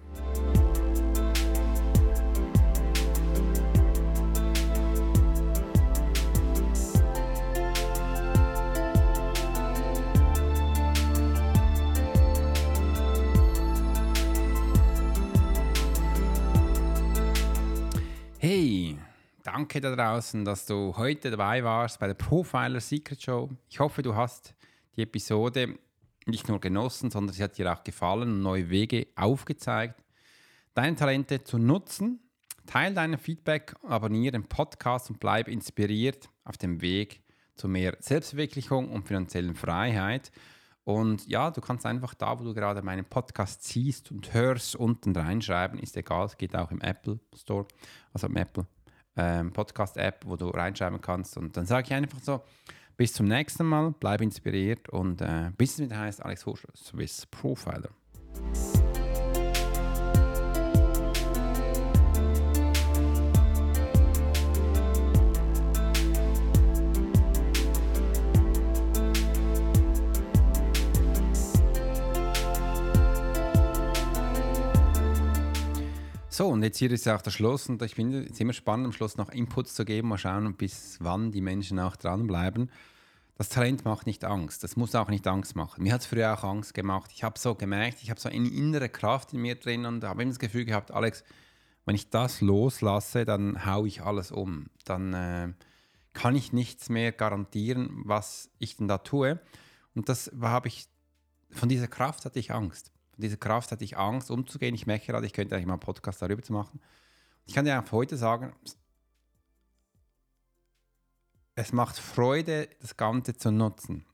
Danke 19.71 19.95
da 19.95 19.95
draußen, 19.95 20.43
dass 20.43 20.65
du 20.65 20.97
heute 20.97 21.31
dabei 21.31 21.63
warst 21.63 21.97
bei 21.97 22.07
der 22.07 22.13
Profiler 22.13 22.81
Secret 22.81 23.21
Show. 23.21 23.49
Ich 23.69 23.79
hoffe, 23.79 24.01
du 24.01 24.13
hast 24.13 24.53
die 24.97 25.03
Episode 25.03 25.79
nicht 26.25 26.49
nur 26.49 26.59
genossen, 26.59 27.09
sondern 27.09 27.33
sie 27.33 27.41
hat 27.41 27.57
dir 27.57 27.71
auch 27.71 27.81
gefallen 27.85 28.33
und 28.33 28.41
neue 28.41 28.69
Wege 28.69 29.07
aufgezeigt, 29.15 30.03
deine 30.73 30.97
Talente 30.97 31.45
zu 31.45 31.57
nutzen. 31.57 32.19
Teil 32.65 32.93
dein 32.93 33.17
Feedback, 33.17 33.73
abonniere 33.87 34.33
den 34.33 34.43
Podcast 34.43 35.09
und 35.09 35.21
bleib 35.21 35.47
inspiriert 35.47 36.27
auf 36.43 36.57
dem 36.57 36.81
Weg 36.81 37.21
zu 37.55 37.69
mehr 37.69 37.95
Selbstverwirklichung 38.01 38.91
und 38.91 39.07
finanziellen 39.07 39.55
Freiheit. 39.55 40.33
Und 40.83 41.25
ja, 41.29 41.49
du 41.49 41.61
kannst 41.61 41.85
einfach 41.85 42.13
da, 42.13 42.37
wo 42.37 42.43
du 42.43 42.53
gerade 42.53 42.81
meinen 42.81 43.05
Podcast 43.05 43.63
siehst 43.63 44.11
und 44.11 44.33
hörst, 44.33 44.75
unten 44.75 45.15
reinschreiben. 45.15 45.79
Ist 45.79 45.95
egal, 45.95 46.25
es 46.25 46.35
geht 46.35 46.57
auch 46.57 46.71
im 46.71 46.81
Apple 46.81 47.21
Store, 47.33 47.65
also 48.11 48.27
im 48.27 48.35
Apple 48.35 48.67
ähm, 49.15 49.51
Podcast 49.51 49.97
App, 49.97 50.23
wo 50.25 50.35
du 50.35 50.49
reinschreiben 50.49 51.01
kannst. 51.01 51.37
Und 51.37 51.57
dann 51.57 51.65
sage 51.65 51.87
ich 51.87 51.93
einfach 51.93 52.19
so, 52.21 52.41
bis 52.97 53.13
zum 53.13 53.27
nächsten 53.27 53.65
Mal, 53.65 53.93
bleib 53.99 54.21
inspiriert 54.21 54.89
und 54.89 55.21
äh, 55.21 55.51
bis 55.57 55.73
es 55.73 55.79
wieder 55.79 55.99
heißt 55.99 56.23
Alex 56.23 56.45
Hoschler, 56.45 56.71
Swiss 56.75 57.25
Profiler. 57.25 57.89
So, 76.41 76.47
und 76.47 76.63
jetzt 76.63 76.79
hier 76.79 76.89
ist 76.89 77.05
ja 77.05 77.15
auch 77.15 77.21
der 77.21 77.29
Schluss 77.29 77.69
und 77.69 77.83
ich 77.83 77.93
finde 77.93 78.23
es 78.23 78.39
immer 78.39 78.53
spannend, 78.53 78.87
am 78.87 78.93
Schluss 78.93 79.15
noch 79.15 79.29
Inputs 79.29 79.75
zu 79.75 79.85
geben, 79.85 80.07
mal 80.07 80.17
schauen, 80.17 80.55
bis 80.55 80.97
wann 80.99 81.31
die 81.31 81.39
Menschen 81.39 81.77
auch 81.77 81.95
dranbleiben. 81.95 82.71
Das 83.35 83.49
Talent 83.49 83.85
macht 83.85 84.07
nicht 84.07 84.25
Angst, 84.25 84.63
das 84.63 84.75
muss 84.75 84.95
auch 84.95 85.09
nicht 85.09 85.27
Angst 85.27 85.55
machen. 85.55 85.83
Mir 85.83 85.93
hat 85.93 86.01
es 86.01 86.07
früher 86.07 86.33
auch 86.33 86.43
Angst 86.43 86.73
gemacht. 86.73 87.11
Ich 87.13 87.23
habe 87.23 87.37
so 87.37 87.53
gemerkt, 87.53 87.99
ich 88.01 88.09
habe 88.09 88.19
so 88.19 88.27
eine 88.27 88.47
innere 88.47 88.89
Kraft 88.89 89.33
in 89.33 89.41
mir 89.41 89.53
drin 89.53 89.85
und 89.85 90.03
habe 90.03 90.23
immer 90.23 90.31
das 90.31 90.39
Gefühl 90.39 90.65
gehabt, 90.65 90.89
Alex, 90.89 91.23
wenn 91.85 91.93
ich 91.93 92.09
das 92.09 92.41
loslasse, 92.41 93.23
dann 93.23 93.63
haue 93.67 93.87
ich 93.87 94.01
alles 94.01 94.31
um. 94.31 94.65
Dann 94.85 95.13
äh, 95.13 95.53
kann 96.13 96.35
ich 96.35 96.53
nichts 96.53 96.89
mehr 96.89 97.11
garantieren, 97.11 98.01
was 98.05 98.49
ich 98.57 98.77
denn 98.77 98.87
da 98.87 98.97
tue. 98.97 99.39
Und 99.93 100.09
das 100.09 100.31
habe 100.41 100.69
ich, 100.69 100.87
von 101.51 101.69
dieser 101.69 101.87
Kraft 101.87 102.25
hatte 102.25 102.39
ich 102.39 102.51
Angst 102.51 102.91
dieser 103.17 103.37
Kraft 103.37 103.71
hatte 103.71 103.83
ich 103.83 103.97
Angst, 103.97 104.31
umzugehen. 104.31 104.75
Ich 104.75 104.87
merke 104.87 105.07
gerade, 105.07 105.25
ich 105.25 105.33
könnte 105.33 105.55
eigentlich 105.55 105.67
mal 105.67 105.73
einen 105.73 105.81
Podcast 105.81 106.21
darüber 106.21 106.41
zu 106.41 106.53
machen. 106.53 106.79
Ich 107.45 107.53
kann 107.53 107.65
dir 107.65 107.79
auch 107.79 107.91
heute 107.91 108.17
sagen, 108.17 108.53
es 111.55 111.73
macht 111.73 111.97
Freude, 111.97 112.69
das 112.79 112.97
Ganze 112.97 113.35
zu 113.35 113.51
nutzen. 113.51 114.05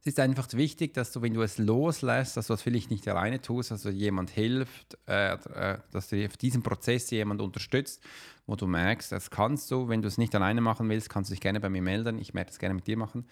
Es 0.00 0.06
ist 0.06 0.20
einfach 0.20 0.46
wichtig, 0.52 0.94
dass 0.94 1.12
du, 1.12 1.22
wenn 1.22 1.34
du 1.34 1.42
es 1.42 1.58
loslässt, 1.58 2.36
dass 2.36 2.46
du 2.46 2.52
das 2.52 2.62
vielleicht 2.62 2.90
nicht 2.90 3.06
alleine 3.08 3.40
tust, 3.40 3.70
dass 3.70 3.82
du 3.82 3.90
jemand 3.90 4.30
hilft, 4.30 4.96
äh, 5.06 5.34
äh, 5.34 5.78
dass 5.90 6.08
du 6.08 6.24
auf 6.24 6.36
diesem 6.36 6.62
Prozess 6.62 7.10
jemand 7.10 7.40
unterstützt, 7.40 8.02
wo 8.46 8.56
du 8.56 8.66
merkst, 8.66 9.12
das 9.12 9.30
kannst 9.30 9.70
du, 9.70 9.88
wenn 9.88 10.00
du 10.00 10.08
es 10.08 10.16
nicht 10.16 10.34
alleine 10.34 10.60
machen 10.60 10.88
willst, 10.88 11.10
kannst 11.10 11.30
du 11.30 11.34
dich 11.34 11.40
gerne 11.40 11.60
bei 11.60 11.68
mir 11.68 11.82
melden. 11.82 12.18
Ich 12.18 12.32
werde 12.32 12.50
es 12.50 12.58
gerne 12.58 12.74
mit 12.74 12.86
dir 12.86 12.96
machen 12.96 13.26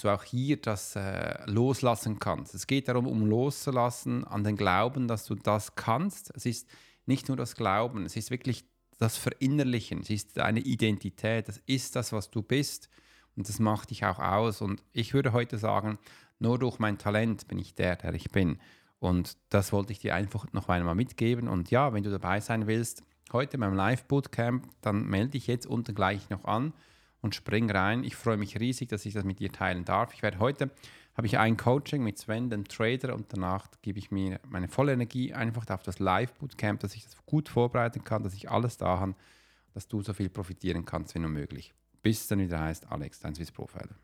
du 0.00 0.08
auch 0.08 0.24
hier 0.24 0.56
das 0.56 0.96
äh, 0.96 1.44
loslassen 1.46 2.18
kannst. 2.18 2.54
Es 2.54 2.66
geht 2.66 2.88
darum, 2.88 3.06
um 3.06 3.26
loszulassen 3.26 4.24
an 4.24 4.44
den 4.44 4.56
Glauben, 4.56 5.08
dass 5.08 5.24
du 5.24 5.34
das 5.34 5.74
kannst. 5.74 6.32
Es 6.34 6.46
ist 6.46 6.68
nicht 7.06 7.28
nur 7.28 7.36
das 7.36 7.54
Glauben, 7.54 8.06
es 8.06 8.16
ist 8.16 8.30
wirklich 8.30 8.64
das 8.98 9.16
Verinnerlichen, 9.16 10.00
es 10.00 10.10
ist 10.10 10.36
deine 10.36 10.60
Identität, 10.60 11.48
das 11.48 11.60
ist 11.66 11.96
das, 11.96 12.12
was 12.12 12.30
du 12.30 12.42
bist 12.42 12.88
und 13.36 13.48
das 13.48 13.58
macht 13.58 13.90
dich 13.90 14.04
auch 14.04 14.18
aus. 14.18 14.60
Und 14.60 14.82
ich 14.92 15.14
würde 15.14 15.32
heute 15.32 15.58
sagen, 15.58 15.98
nur 16.38 16.58
durch 16.58 16.78
mein 16.78 16.98
Talent 16.98 17.48
bin 17.48 17.58
ich 17.58 17.74
der, 17.74 17.96
der 17.96 18.14
ich 18.14 18.30
bin. 18.30 18.58
Und 19.00 19.36
das 19.50 19.72
wollte 19.72 19.92
ich 19.92 19.98
dir 19.98 20.14
einfach 20.14 20.50
noch 20.52 20.68
einmal 20.68 20.94
mitgeben. 20.94 21.48
Und 21.48 21.70
ja, 21.70 21.92
wenn 21.92 22.04
du 22.04 22.10
dabei 22.10 22.40
sein 22.40 22.66
willst, 22.66 23.02
heute 23.32 23.58
beim 23.58 23.74
Live-Bootcamp, 23.74 24.66
dann 24.80 25.06
melde 25.06 25.32
dich 25.32 25.46
jetzt 25.46 25.66
unten 25.66 25.94
gleich 25.94 26.30
noch 26.30 26.44
an 26.44 26.72
und 27.24 27.34
spring 27.34 27.70
rein. 27.70 28.04
Ich 28.04 28.14
freue 28.14 28.36
mich 28.36 28.60
riesig, 28.60 28.90
dass 28.90 29.06
ich 29.06 29.14
das 29.14 29.24
mit 29.24 29.40
dir 29.40 29.50
teilen 29.50 29.86
darf. 29.86 30.12
Ich 30.12 30.22
werde 30.22 30.38
heute, 30.38 30.70
habe 31.16 31.26
ich 31.26 31.38
ein 31.38 31.56
Coaching 31.56 32.04
mit 32.04 32.18
Sven, 32.18 32.50
dem 32.50 32.68
Trader, 32.68 33.14
und 33.14 33.32
danach 33.32 33.66
gebe 33.80 33.98
ich 33.98 34.10
mir 34.10 34.38
meine 34.46 34.68
volle 34.68 34.92
Energie 34.92 35.32
einfach 35.32 35.66
auf 35.70 35.82
das 35.82 35.98
Live-Bootcamp, 35.98 36.80
dass 36.80 36.94
ich 36.94 37.04
das 37.04 37.16
gut 37.24 37.48
vorbereiten 37.48 38.04
kann, 38.04 38.22
dass 38.22 38.34
ich 38.34 38.50
alles 38.50 38.76
da 38.76 39.00
habe, 39.00 39.14
dass 39.72 39.88
du 39.88 40.02
so 40.02 40.12
viel 40.12 40.28
profitieren 40.28 40.84
kannst 40.84 41.14
wie 41.14 41.18
nur 41.18 41.30
möglich. 41.30 41.72
Bis 42.02 42.20
es 42.20 42.28
dann 42.28 42.40
wieder 42.40 42.60
heißt, 42.60 42.92
Alex, 42.92 43.20
dein 43.20 43.34
Swiss 43.34 43.50
Profiler. 43.50 43.96